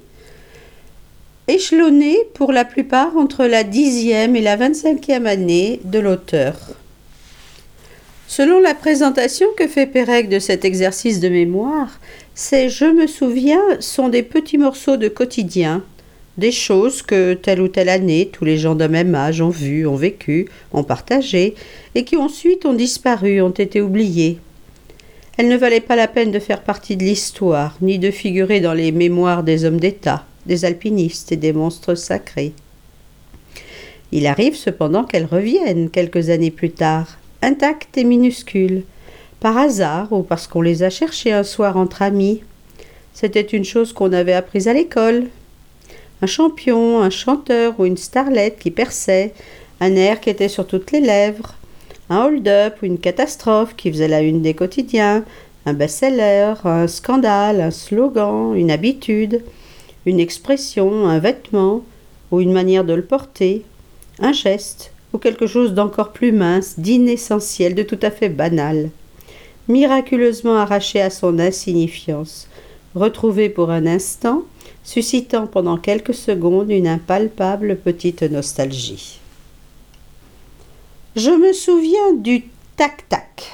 échelonnés 1.48 2.18
pour 2.34 2.52
la 2.52 2.66
plupart 2.66 3.16
entre 3.16 3.46
la 3.46 3.64
dixième 3.64 4.36
et 4.36 4.42
la 4.42 4.56
vingt-cinquième 4.56 5.26
année 5.26 5.80
de 5.82 5.98
l'auteur. 5.98 6.54
Selon 8.26 8.60
la 8.60 8.74
présentation 8.74 9.46
que 9.56 9.66
fait 9.66 9.86
Pérec 9.86 10.28
de 10.28 10.38
cet 10.38 10.66
exercice 10.66 11.18
de 11.20 11.30
mémoire, 11.30 11.98
ces 12.34 12.68
Je 12.68 12.84
me 12.84 13.06
souviens 13.06 13.62
sont 13.80 14.10
des 14.10 14.22
petits 14.22 14.58
morceaux 14.58 14.98
de 14.98 15.08
quotidien, 15.08 15.82
des 16.36 16.52
choses 16.52 17.00
que 17.00 17.32
telle 17.32 17.62
ou 17.62 17.68
telle 17.68 17.88
année 17.88 18.28
tous 18.30 18.44
les 18.44 18.58
gens 18.58 18.74
d'un 18.74 18.88
même 18.88 19.14
âge 19.14 19.40
ont 19.40 19.48
vues, 19.48 19.86
ont 19.86 19.96
vécues, 19.96 20.46
ont 20.72 20.84
partagées, 20.84 21.54
et 21.94 22.04
qui 22.04 22.16
ensuite 22.16 22.66
ont 22.66 22.74
disparu, 22.74 23.40
ont 23.40 23.48
été 23.48 23.80
oubliées. 23.80 24.38
Elles 25.38 25.48
ne 25.48 25.56
valaient 25.56 25.80
pas 25.80 25.96
la 25.96 26.08
peine 26.08 26.30
de 26.30 26.38
faire 26.38 26.62
partie 26.62 26.96
de 26.96 27.04
l'histoire, 27.04 27.76
ni 27.80 27.98
de 27.98 28.10
figurer 28.10 28.60
dans 28.60 28.74
les 28.74 28.92
mémoires 28.92 29.42
des 29.42 29.64
hommes 29.64 29.80
d'État, 29.80 30.26
des 30.48 30.64
alpinistes 30.64 31.30
et 31.30 31.36
des 31.36 31.52
monstres 31.52 31.94
sacrés. 31.94 32.52
Il 34.10 34.26
arrive 34.26 34.56
cependant 34.56 35.04
qu'elles 35.04 35.26
reviennent 35.26 35.90
quelques 35.90 36.30
années 36.30 36.50
plus 36.50 36.70
tard, 36.70 37.18
intactes 37.42 37.96
et 37.98 38.04
minuscules, 38.04 38.82
par 39.40 39.56
hasard 39.56 40.12
ou 40.12 40.22
parce 40.22 40.46
qu'on 40.46 40.62
les 40.62 40.82
a 40.82 40.90
cherchées 40.90 41.32
un 41.32 41.44
soir 41.44 41.76
entre 41.76 42.02
amis. 42.02 42.42
C'était 43.12 43.40
une 43.40 43.64
chose 43.64 43.92
qu'on 43.92 44.12
avait 44.12 44.32
apprise 44.32 44.66
à 44.66 44.72
l'école. 44.72 45.26
Un 46.22 46.26
champion, 46.26 47.00
un 47.00 47.10
chanteur 47.10 47.78
ou 47.78 47.84
une 47.84 47.96
starlette 47.96 48.58
qui 48.58 48.70
perçait, 48.70 49.34
un 49.80 49.94
air 49.94 50.20
qui 50.20 50.30
était 50.30 50.48
sur 50.48 50.66
toutes 50.66 50.90
les 50.90 51.00
lèvres, 51.00 51.54
un 52.10 52.24
hold-up 52.24 52.76
ou 52.82 52.86
une 52.86 52.98
catastrophe 52.98 53.76
qui 53.76 53.92
faisait 53.92 54.08
la 54.08 54.22
une 54.22 54.42
des 54.42 54.54
quotidiens, 54.54 55.24
un 55.66 55.74
best-seller, 55.74 56.54
un 56.64 56.88
scandale, 56.88 57.60
un 57.60 57.70
slogan, 57.70 58.54
une 58.56 58.70
habitude, 58.70 59.42
une 60.08 60.20
expression, 60.20 61.06
un 61.06 61.18
vêtement 61.18 61.82
ou 62.30 62.40
une 62.40 62.52
manière 62.52 62.84
de 62.84 62.94
le 62.94 63.04
porter, 63.04 63.62
un 64.18 64.32
geste 64.32 64.92
ou 65.12 65.18
quelque 65.18 65.46
chose 65.46 65.74
d'encore 65.74 66.12
plus 66.12 66.32
mince, 66.32 66.78
d'inessentiel, 66.78 67.74
de 67.74 67.82
tout 67.82 67.98
à 68.02 68.10
fait 68.10 68.28
banal, 68.28 68.90
miraculeusement 69.68 70.56
arraché 70.56 71.00
à 71.00 71.10
son 71.10 71.38
insignifiance, 71.38 72.48
retrouvé 72.94 73.48
pour 73.48 73.70
un 73.70 73.86
instant, 73.86 74.42
suscitant 74.82 75.46
pendant 75.46 75.76
quelques 75.76 76.14
secondes 76.14 76.70
une 76.70 76.88
impalpable 76.88 77.76
petite 77.76 78.22
nostalgie. 78.22 79.20
Je 81.16 81.30
me 81.30 81.52
souviens 81.52 82.12
du 82.14 82.44
tac-tac. 82.76 83.50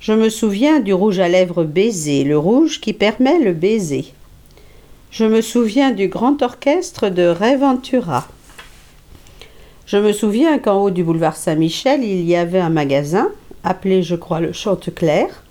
Je 0.00 0.12
me 0.12 0.28
souviens 0.28 0.80
du 0.80 0.94
rouge 0.94 1.18
à 1.18 1.28
lèvres 1.28 1.64
baiser, 1.64 2.24
le 2.24 2.38
rouge 2.38 2.80
qui 2.80 2.92
permet 2.92 3.38
le 3.38 3.52
baiser. 3.52 4.12
Je 5.10 5.24
me 5.24 5.40
souviens 5.40 5.90
du 5.90 6.08
grand 6.08 6.42
orchestre 6.42 7.08
de 7.08 7.28
Reventura. 7.28 8.28
Je 9.86 9.96
me 9.96 10.12
souviens 10.12 10.58
qu'en 10.58 10.82
haut 10.82 10.90
du 10.90 11.02
boulevard 11.02 11.36
Saint-Michel, 11.36 12.04
il 12.04 12.24
y 12.24 12.36
avait 12.36 12.60
un 12.60 12.68
magasin, 12.68 13.30
appelé 13.64 14.02
je 14.02 14.16
crois 14.16 14.40
le 14.40 14.52
Chanteclair, 14.52 15.42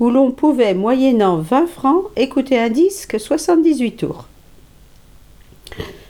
où 0.00 0.10
l'on 0.10 0.30
pouvait, 0.30 0.74
moyennant 0.74 1.38
20 1.38 1.66
francs, 1.66 2.04
écouter 2.16 2.58
un 2.58 2.68
disque 2.68 3.18
78 3.18 3.92
tours. 3.92 4.26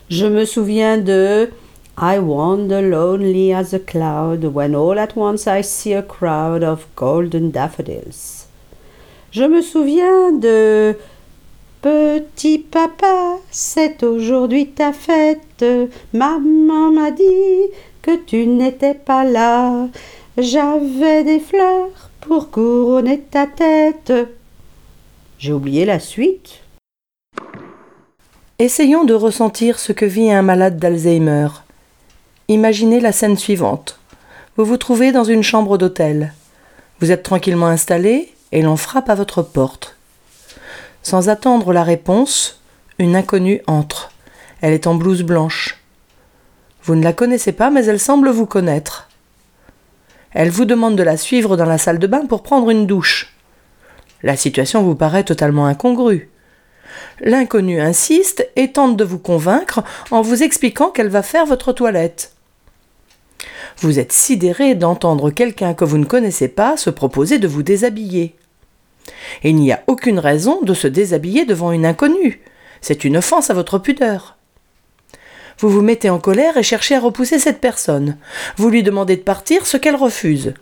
Je 0.09 0.27
me 0.27 0.45
souviens 0.45 0.99
de 0.99 1.49
I 1.97 2.19
wander 2.19 2.83
lonely 2.83 3.53
as 3.55 3.73
a 3.73 3.79
cloud 3.79 4.45
when 4.45 4.75
all 4.75 4.99
at 4.99 5.15
once 5.15 5.47
I 5.47 5.63
see 5.63 5.95
a 5.95 6.03
crowd 6.03 6.65
of 6.65 6.89
golden 6.97 7.51
daffodils. 7.51 8.49
Je 9.31 9.45
me 9.45 9.63
souviens 9.63 10.33
de 10.33 10.97
Petit 11.83 12.59
papa, 12.59 13.37
c'est 13.51 14.03
aujourd'hui 14.03 14.69
ta 14.69 14.93
fête. 14.93 15.65
Maman 16.13 16.93
m'a 16.93 17.11
dit 17.11 17.71
que 18.03 18.17
tu 18.17 18.47
n'étais 18.47 18.93
pas 18.93 19.25
là. 19.25 19.89
J'avais 20.37 21.25
des 21.25 21.41
fleurs 21.41 22.11
pour 22.21 22.51
couronner 22.51 23.21
ta 23.21 23.47
tête. 23.47 24.13
J'ai 25.39 25.55
oublié 25.55 25.87
la 25.87 25.99
suite. 26.01 26.61
Essayons 28.59 29.05
de 29.05 29.15
ressentir 29.15 29.79
ce 29.79 29.93
que 29.93 30.05
vit 30.05 30.31
un 30.31 30.43
malade 30.43 30.79
d'Alzheimer. 30.79 31.49
Imaginez 32.49 33.01
la 33.01 33.13
scène 33.13 33.39
suivante. 33.39 33.99
Vous 34.59 34.67
vous 34.67 34.77
trouvez 34.77 35.13
dans 35.13 35.25
une 35.25 35.43
chambre 35.43 35.79
d'hôtel. 35.79 36.35
Vous 37.01 37.11
êtes 37.11 37.23
tranquillement 37.23 37.69
installé 37.69 38.35
et 38.53 38.61
l'on 38.61 38.77
frappe 38.77 39.09
à 39.09 39.15
votre 39.15 39.41
porte. 39.41 39.97
Sans 41.03 41.29
attendre 41.29 41.73
la 41.73 41.83
réponse, 41.83 42.61
une 42.99 43.17
inconnue 43.17 43.63
entre. 43.67 44.11
Elle 44.61 44.75
est 44.75 44.87
en 44.87 44.95
blouse 44.95 45.23
blanche. 45.23 45.79
Vous 46.83 46.95
ne 46.95 47.03
la 47.03 47.13
connaissez 47.13 47.53
pas, 47.53 47.71
mais 47.71 47.85
elle 47.87 48.01
semble 48.01 48.31
vous 48.31 48.47
connaître. 48.47 49.09
Elle 50.33 50.51
vous 50.51 50.65
demande 50.65 50.97
de 50.97 51.03
la 51.03 51.17
suivre 51.17 51.57
dans 51.57 51.65
la 51.65 51.79
salle 51.79 51.99
de 51.99 52.07
bain 52.07 52.27
pour 52.27 52.43
prendre 52.43 52.71
une 52.71 52.87
douche. 52.87 53.35
La 54.23 54.37
situation 54.37 54.83
vous 54.83 54.95
paraît 54.95 55.25
totalement 55.25 55.67
incongrue. 55.67 56.31
L'inconnue 57.21 57.81
insiste 57.81 58.49
et 58.57 58.73
tente 58.73 58.97
de 58.97 59.05
vous 59.05 59.19
convaincre 59.19 59.83
en 60.11 60.23
vous 60.23 60.43
expliquant 60.43 60.91
qu'elle 60.91 61.09
va 61.09 61.23
faire 61.23 61.47
votre 61.47 61.73
toilette. 61.73 62.33
Vous 63.79 63.99
êtes 63.99 64.13
sidéré 64.13 64.75
d'entendre 64.75 65.31
quelqu'un 65.31 65.75
que 65.75 65.85
vous 65.85 65.99
ne 65.99 66.05
connaissez 66.05 66.49
pas 66.49 66.77
se 66.77 66.91
proposer 66.91 67.39
de 67.39 67.49
vous 67.49 67.63
déshabiller. 67.63 68.35
Il 69.43 69.57
n'y 69.57 69.73
a 69.73 69.83
aucune 69.87 70.19
raison 70.19 70.61
de 70.63 70.75
se 70.75 70.87
déshabiller 70.87 71.45
devant 71.45 71.73
une 71.73 71.87
inconnue. 71.87 72.41
C'est 72.81 73.05
une 73.05 73.17
offense 73.17 73.51
à 73.51 73.55
votre 73.55 73.79
pudeur. 73.79 74.37
Vous 75.59 75.69
vous 75.69 75.83
mettez 75.83 76.09
en 76.09 76.19
colère 76.19 76.57
et 76.57 76.63
cherchez 76.63 76.95
à 76.95 77.01
repousser 77.01 77.39
cette 77.39 77.61
personne. 77.61 78.17
Vous 78.57 78.71
lui 78.71 78.83
demandez 78.83 79.17
de 79.17 79.23
partir, 79.23 79.67
ce 79.67 79.77
qu'elle 79.77 79.97
refuse. 79.97 80.55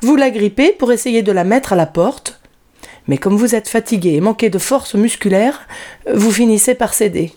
Vous 0.00 0.16
la 0.16 0.30
grippez 0.30 0.72
pour 0.72 0.90
essayer 0.90 1.22
de 1.22 1.32
la 1.32 1.44
mettre 1.44 1.72
à 1.72 1.76
la 1.76 1.86
porte, 1.86 2.40
mais 3.06 3.18
comme 3.18 3.36
vous 3.36 3.54
êtes 3.54 3.68
fatigué 3.68 4.14
et 4.14 4.20
manquez 4.20 4.50
de 4.50 4.58
force 4.58 4.94
musculaire, 4.94 5.68
vous 6.12 6.32
finissez 6.32 6.74
par 6.74 6.92
céder. 6.92 7.32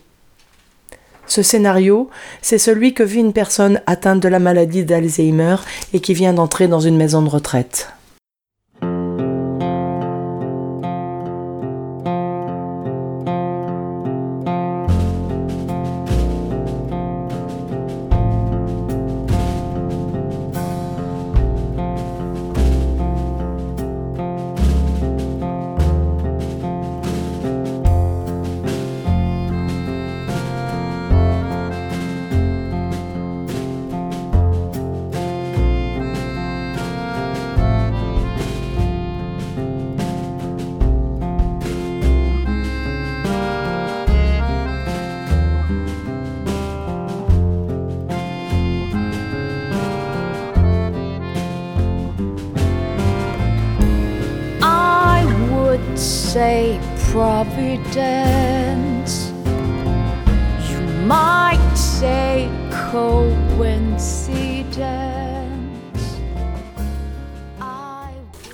Ce 1.27 1.43
scénario, 1.43 2.09
c'est 2.41 2.57
celui 2.57 2.95
que 2.95 3.03
vit 3.03 3.19
une 3.19 3.33
personne 3.33 3.81
atteinte 3.85 4.19
de 4.19 4.27
la 4.27 4.39
maladie 4.39 4.83
d'Alzheimer 4.83 5.57
et 5.93 5.99
qui 5.99 6.15
vient 6.15 6.33
d'entrer 6.33 6.67
dans 6.67 6.79
une 6.79 6.97
maison 6.97 7.21
de 7.21 7.29
retraite. 7.29 7.89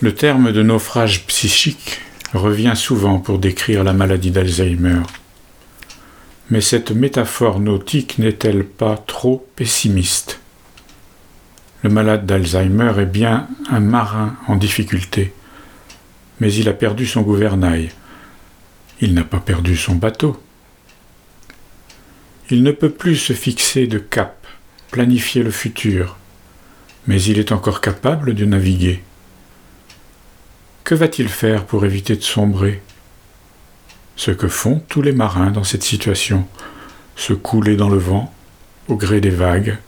Le 0.05 0.13
terme 0.13 0.51
de 0.51 0.61
naufrage 0.61 1.25
psychique 1.25 1.99
revient 2.31 2.73
souvent 2.75 3.17
pour 3.17 3.39
décrire 3.39 3.83
la 3.83 3.91
maladie 3.91 4.29
d'Alzheimer. 4.29 5.01
Mais 6.51 6.61
cette 6.61 6.91
métaphore 6.91 7.59
nautique 7.59 8.19
n'est-elle 8.19 8.65
pas 8.65 8.97
trop 8.97 9.47
pessimiste? 9.55 10.41
Le 11.81 11.89
malade 11.89 12.27
d'Alzheimer 12.27 12.93
est 12.99 13.07
bien 13.07 13.47
un 13.67 13.79
marin 13.79 14.35
en 14.47 14.57
difficulté, 14.57 15.33
mais 16.39 16.53
il 16.53 16.69
a 16.69 16.73
perdu 16.73 17.07
son 17.07 17.23
gouvernail. 17.23 17.89
Il 19.01 19.15
n'a 19.15 19.23
pas 19.23 19.39
perdu 19.39 19.75
son 19.75 19.95
bateau. 19.95 20.39
Il 22.51 22.61
ne 22.61 22.71
peut 22.71 22.91
plus 22.91 23.15
se 23.15 23.33
fixer 23.33 23.87
de 23.87 23.97
cap, 23.97 24.45
planifier 24.91 25.41
le 25.41 25.49
futur, 25.49 26.15
mais 27.07 27.19
il 27.23 27.39
est 27.39 27.51
encore 27.51 27.81
capable 27.81 28.35
de 28.35 28.45
naviguer. 28.45 29.01
Que 30.85 30.93
va-t-il 30.93 31.29
faire 31.29 31.65
pour 31.65 31.83
éviter 31.83 32.15
de 32.15 32.21
sombrer? 32.21 32.79
Ce 34.15 34.29
que 34.29 34.47
font 34.47 34.83
tous 34.87 35.01
les 35.01 35.13
marins 35.13 35.49
dans 35.49 35.63
cette 35.63 35.81
situation, 35.81 36.47
se 37.15 37.33
couler 37.33 37.75
dans 37.75 37.89
le 37.89 37.97
vent, 37.97 38.31
au 38.87 38.95
gré 38.95 39.19
des 39.19 39.31
vagues. 39.31 39.79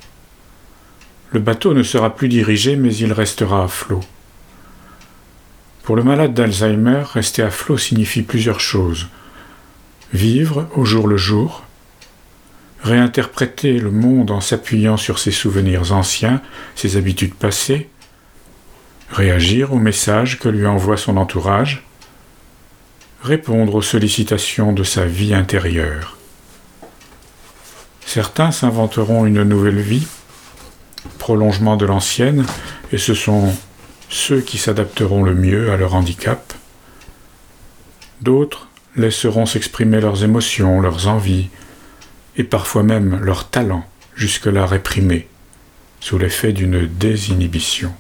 Le 1.34 1.40
bateau 1.40 1.76
ne 1.76 1.84
sera 1.84 2.16
plus 2.16 2.30
dirigé, 2.30 2.76
mais 2.76 2.96
il 2.96 3.14
restera 3.14 3.64
à 3.64 3.68
flot. 3.68 4.00
Pour 5.84 5.96
le 5.96 6.04
malade 6.04 6.34
d'Alzheimer, 6.34 7.04
rester 7.14 7.44
à 7.44 7.52
flot 7.52 7.78
signifie 7.78 8.24
plusieurs 8.24 8.60
choses. 8.60 9.08
Vivre 10.14 10.68
au 10.74 10.84
jour 10.84 11.08
le 11.08 11.18
jour, 11.18 11.64
réinterpréter 12.82 13.78
le 13.78 13.92
monde 13.92 14.32
en 14.32 14.42
s'appuyant 14.42 14.98
sur 14.98 15.20
ses 15.20 15.30
souvenirs 15.30 15.92
anciens, 15.92 16.42
ses 16.74 16.98
habitudes 16.98 17.36
passées, 17.36 17.88
réagir 19.10 19.74
aux 19.74 19.80
messages 19.80 20.40
que 20.40 20.50
lui 20.50 20.66
envoie 20.66 20.98
son 20.98 21.18
entourage, 21.18 21.84
répondre 23.22 23.76
aux 23.76 23.82
sollicitations 23.82 24.74
de 24.74 24.84
sa 24.84 25.06
vie 25.06 25.34
intérieure. 25.34 26.18
Certains 28.06 28.52
s'inventeront 28.52 29.26
une 29.26 29.44
nouvelle 29.44 29.82
vie, 29.82 30.08
prolongement 31.20 31.78
de 31.78 31.86
l'ancienne, 31.86 32.46
et 32.92 32.98
ce 32.98 33.14
sont 33.14 33.54
ceux 34.10 34.40
qui 34.40 34.58
s'adapteront 34.58 35.24
le 35.24 35.34
mieux 35.36 35.72
à 35.72 35.78
leur 35.78 35.94
handicap. 35.94 36.54
D'autres 38.22 38.68
laisseront 38.96 39.46
s'exprimer 39.46 40.00
leurs 40.00 40.24
émotions, 40.24 40.80
leurs 40.80 41.08
envies, 41.08 41.50
et 42.38 42.44
parfois 42.44 42.84
même 42.84 43.20
leurs 43.22 43.50
talents 43.50 43.86
jusque-là 44.16 44.66
réprimés, 44.66 45.28
sous 46.00 46.18
l'effet 46.18 46.54
d'une 46.54 46.88
désinhibition. 46.88 47.94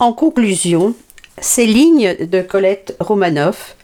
En 0.00 0.14
conclusion, 0.14 0.94
ces 1.42 1.66
lignes 1.66 2.16
de 2.18 2.40
Colette 2.40 2.96
Romanoff 3.00 3.76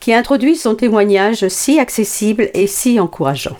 qui 0.00 0.12
introduit 0.12 0.56
son 0.56 0.74
témoignage 0.74 1.46
si 1.46 1.78
accessible 1.78 2.50
et 2.54 2.66
si 2.66 2.98
encourageant. 2.98 3.56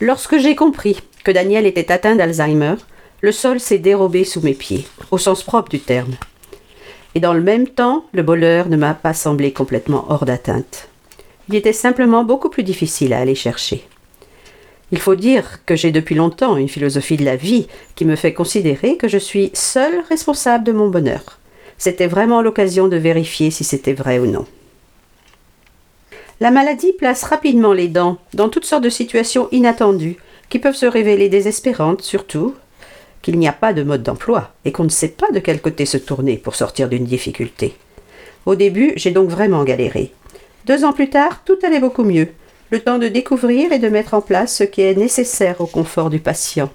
Lorsque 0.00 0.38
j'ai 0.38 0.56
compris 0.56 1.02
que 1.22 1.30
Daniel 1.30 1.66
était 1.66 1.92
atteint 1.92 2.16
d'Alzheimer, 2.16 2.76
le 3.20 3.30
sol 3.30 3.60
s'est 3.60 3.76
dérobé 3.76 4.24
sous 4.24 4.40
mes 4.40 4.54
pieds, 4.54 4.86
au 5.10 5.18
sens 5.18 5.42
propre 5.42 5.68
du 5.68 5.80
terme. 5.80 6.14
Et 7.14 7.20
dans 7.20 7.34
le 7.34 7.42
même 7.42 7.68
temps, 7.68 8.06
le 8.12 8.22
bonheur 8.22 8.70
ne 8.70 8.78
m'a 8.78 8.94
pas 8.94 9.12
semblé 9.12 9.52
complètement 9.52 10.06
hors 10.08 10.24
d'atteinte. 10.24 10.88
Il 11.50 11.56
était 11.56 11.74
simplement 11.74 12.24
beaucoup 12.24 12.48
plus 12.48 12.62
difficile 12.62 13.12
à 13.12 13.18
aller 13.18 13.34
chercher. 13.34 13.86
Il 14.92 14.98
faut 14.98 15.14
dire 15.14 15.60
que 15.66 15.76
j'ai 15.76 15.90
depuis 15.90 16.14
longtemps 16.14 16.56
une 16.56 16.68
philosophie 16.68 17.16
de 17.16 17.24
la 17.24 17.36
vie 17.36 17.66
qui 17.94 18.04
me 18.04 18.16
fait 18.16 18.34
considérer 18.34 18.96
que 18.96 19.08
je 19.08 19.18
suis 19.18 19.50
seul 19.54 20.02
responsable 20.08 20.64
de 20.64 20.72
mon 20.72 20.88
bonheur. 20.88 21.38
C'était 21.78 22.06
vraiment 22.06 22.42
l'occasion 22.42 22.88
de 22.88 22.96
vérifier 22.96 23.50
si 23.50 23.64
c'était 23.64 23.92
vrai 23.92 24.18
ou 24.18 24.26
non. 24.26 24.46
La 26.40 26.50
maladie 26.50 26.92
place 26.92 27.22
rapidement 27.24 27.72
les 27.72 27.88
dents 27.88 28.18
dans 28.34 28.48
toutes 28.48 28.64
sortes 28.64 28.84
de 28.84 28.90
situations 28.90 29.48
inattendues 29.52 30.16
qui 30.48 30.58
peuvent 30.58 30.74
se 30.74 30.86
révéler 30.86 31.28
désespérantes, 31.28 32.02
surtout 32.02 32.54
qu'il 33.22 33.38
n'y 33.38 33.48
a 33.48 33.52
pas 33.52 33.72
de 33.72 33.82
mode 33.82 34.02
d'emploi 34.02 34.52
et 34.64 34.72
qu'on 34.72 34.84
ne 34.84 34.90
sait 34.90 35.08
pas 35.08 35.30
de 35.32 35.38
quel 35.38 35.60
côté 35.60 35.86
se 35.86 35.96
tourner 35.96 36.36
pour 36.36 36.54
sortir 36.54 36.88
d'une 36.88 37.06
difficulté. 37.06 37.74
Au 38.46 38.54
début, 38.54 38.92
j'ai 38.96 39.10
donc 39.10 39.30
vraiment 39.30 39.64
galéré. 39.64 40.12
Deux 40.66 40.84
ans 40.84 40.92
plus 40.92 41.08
tard, 41.08 41.42
tout 41.44 41.56
allait 41.62 41.80
beaucoup 41.80 42.04
mieux. 42.04 42.28
Le 42.70 42.80
temps 42.80 42.98
de 42.98 43.08
découvrir 43.08 43.72
et 43.72 43.78
de 43.78 43.88
mettre 43.88 44.14
en 44.14 44.20
place 44.20 44.56
ce 44.56 44.64
qui 44.64 44.82
est 44.82 44.96
nécessaire 44.96 45.60
au 45.60 45.66
confort 45.66 46.10
du 46.10 46.18
patient. 46.18 46.70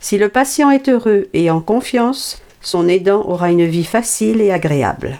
Si 0.00 0.18
le 0.18 0.28
patient 0.28 0.70
est 0.70 0.88
heureux 0.88 1.28
et 1.32 1.50
en 1.50 1.60
confiance, 1.60 2.42
son 2.60 2.88
aidant 2.88 3.24
aura 3.26 3.50
une 3.50 3.64
vie 3.64 3.84
facile 3.84 4.40
et 4.40 4.52
agréable. 4.52 5.18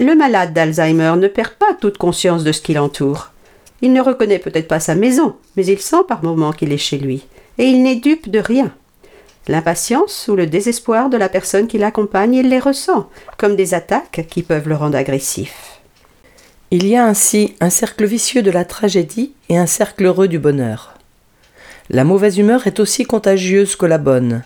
Le 0.00 0.14
malade 0.14 0.52
d'Alzheimer 0.52 1.14
ne 1.16 1.28
perd 1.28 1.52
pas 1.52 1.74
toute 1.80 1.98
conscience 1.98 2.44
de 2.44 2.52
ce 2.52 2.60
qui 2.60 2.74
l'entoure. 2.74 3.30
Il 3.82 3.92
ne 3.92 4.00
reconnaît 4.00 4.38
peut-être 4.38 4.68
pas 4.68 4.80
sa 4.80 4.94
maison, 4.94 5.36
mais 5.56 5.64
il 5.66 5.78
sent 5.78 6.04
par 6.08 6.24
moments 6.24 6.52
qu'il 6.52 6.72
est 6.72 6.78
chez 6.78 6.98
lui, 6.98 7.26
et 7.58 7.64
il 7.64 7.82
n'est 7.82 7.96
dupe 7.96 8.30
de 8.30 8.38
rien. 8.38 8.72
L'impatience 9.48 10.28
ou 10.28 10.34
le 10.34 10.46
désespoir 10.46 11.08
de 11.08 11.16
la 11.16 11.28
personne 11.28 11.68
qui 11.68 11.78
l'accompagne, 11.78 12.34
il 12.34 12.48
les 12.48 12.58
ressent, 12.58 13.08
comme 13.38 13.54
des 13.54 13.74
attaques 13.74 14.26
qui 14.28 14.42
peuvent 14.42 14.68
le 14.68 14.76
rendre 14.76 14.98
agressif. 14.98 15.75
Il 16.72 16.84
y 16.84 16.96
a 16.96 17.06
ainsi 17.06 17.54
un 17.60 17.70
cercle 17.70 18.04
vicieux 18.06 18.42
de 18.42 18.50
la 18.50 18.64
tragédie 18.64 19.32
et 19.48 19.56
un 19.56 19.66
cercle 19.66 20.06
heureux 20.06 20.26
du 20.26 20.40
bonheur. 20.40 20.94
La 21.90 22.02
mauvaise 22.02 22.38
humeur 22.38 22.66
est 22.66 22.80
aussi 22.80 23.04
contagieuse 23.04 23.76
que 23.76 23.86
la 23.86 23.98
bonne. 23.98 24.42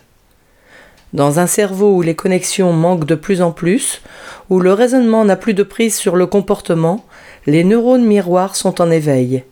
Dans 1.14 1.38
un 1.38 1.46
cerveau 1.46 1.96
où 1.96 2.02
les 2.02 2.14
connexions 2.14 2.74
manquent 2.74 3.06
de 3.06 3.14
plus 3.14 3.40
en 3.40 3.52
plus, 3.52 4.02
où 4.50 4.60
le 4.60 4.74
raisonnement 4.74 5.24
n'a 5.24 5.36
plus 5.36 5.54
de 5.54 5.62
prise 5.62 5.96
sur 5.96 6.14
le 6.14 6.26
comportement, 6.26 7.06
les 7.46 7.64
neurones 7.64 8.04
miroirs 8.04 8.54
sont 8.54 8.82
en 8.82 8.90
éveil. 8.90 9.42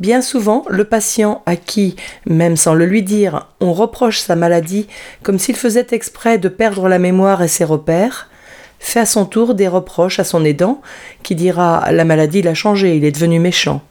Bien 0.00 0.22
souvent, 0.22 0.64
le 0.68 0.86
patient 0.86 1.42
à 1.46 1.54
qui, 1.54 1.94
même 2.26 2.56
sans 2.56 2.74
le 2.74 2.84
lui 2.84 3.04
dire, 3.04 3.46
on 3.60 3.72
reproche 3.72 4.18
sa 4.18 4.34
maladie 4.34 4.88
comme 5.22 5.38
s'il 5.38 5.54
faisait 5.54 5.86
exprès 5.92 6.38
de 6.38 6.48
perdre 6.48 6.88
la 6.88 6.98
mémoire 6.98 7.44
et 7.44 7.48
ses 7.48 7.64
repères, 7.64 8.28
fait 8.78 9.00
à 9.00 9.06
son 9.06 9.24
tour 9.24 9.54
des 9.54 9.68
reproches 9.68 10.18
à 10.18 10.24
son 10.24 10.44
aidant, 10.44 10.80
qui 11.22 11.34
dira 11.34 11.90
La 11.92 12.04
maladie 12.04 12.42
l'a 12.42 12.54
changé, 12.54 12.96
il 12.96 13.04
est 13.04 13.12
devenu 13.12 13.38
méchant. 13.38 13.82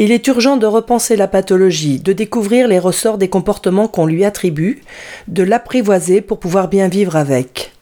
Il 0.00 0.12
est 0.12 0.26
urgent 0.28 0.56
de 0.56 0.66
repenser 0.66 1.16
la 1.16 1.26
pathologie, 1.26 1.98
de 1.98 2.12
découvrir 2.12 2.68
les 2.68 2.78
ressorts 2.78 3.18
des 3.18 3.28
comportements 3.28 3.88
qu'on 3.88 4.06
lui 4.06 4.24
attribue, 4.24 4.82
de 5.26 5.42
l'apprivoiser 5.42 6.20
pour 6.20 6.38
pouvoir 6.38 6.68
bien 6.68 6.86
vivre 6.86 7.16
avec. 7.16 7.72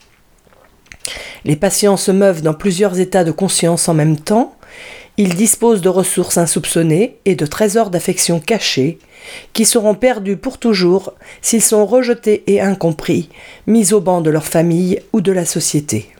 Les 1.45 1.57
patients 1.57 1.99
se 1.99 2.11
meuvent 2.11 2.43
dans 2.43 2.55
plusieurs 2.55 2.99
états 2.99 3.23
de 3.23 3.33
conscience 3.33 3.89
en 3.89 3.95
même 3.95 4.19
temps, 4.19 4.56
ils 5.19 5.35
disposent 5.35 5.81
de 5.81 5.89
ressources 5.89 6.39
insoupçonnées 6.39 7.17
et 7.25 7.35
de 7.35 7.47
trésors 7.47 7.91
d'affection 7.91 8.41
cachés 8.41 8.99
qui 9.53 9.64
seront 9.64 9.95
perdus 9.95 10.37
pour 10.37 10.59
toujours 10.59 11.14
s'ils 11.41 11.62
sont 11.62 11.87
rejetés 11.87 12.45
et 12.47 12.61
incompris, 12.61 13.29
mis 13.67 13.93
au 13.93 14.01
banc 14.01 14.21
de 14.21 14.31
leur 14.31 14.45
famille 14.45 15.01
ou 15.12 15.21
de 15.21 15.33
la 15.33 15.45
société. 15.45 16.11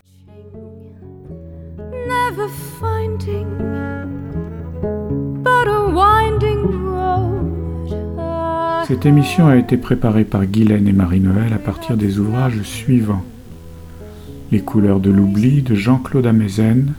Cette 8.89 9.05
émission 9.05 9.49
a 9.49 9.57
été 9.57 9.77
préparée 9.77 10.25
par 10.25 10.47
Guylaine 10.47 10.87
et 10.87 10.93
Marie-Noël 10.93 11.53
à 11.53 11.59
partir 11.59 11.97
des 11.97 12.21
ouvrages 12.21 12.63
suivants 12.63 13.25
Les 14.53 14.61
couleurs 14.61 15.01
de 15.01 15.11
l'oubli 15.11 15.63
de 15.63 15.75
Jean-Claude 15.75 16.27
Amezen, 16.27 16.95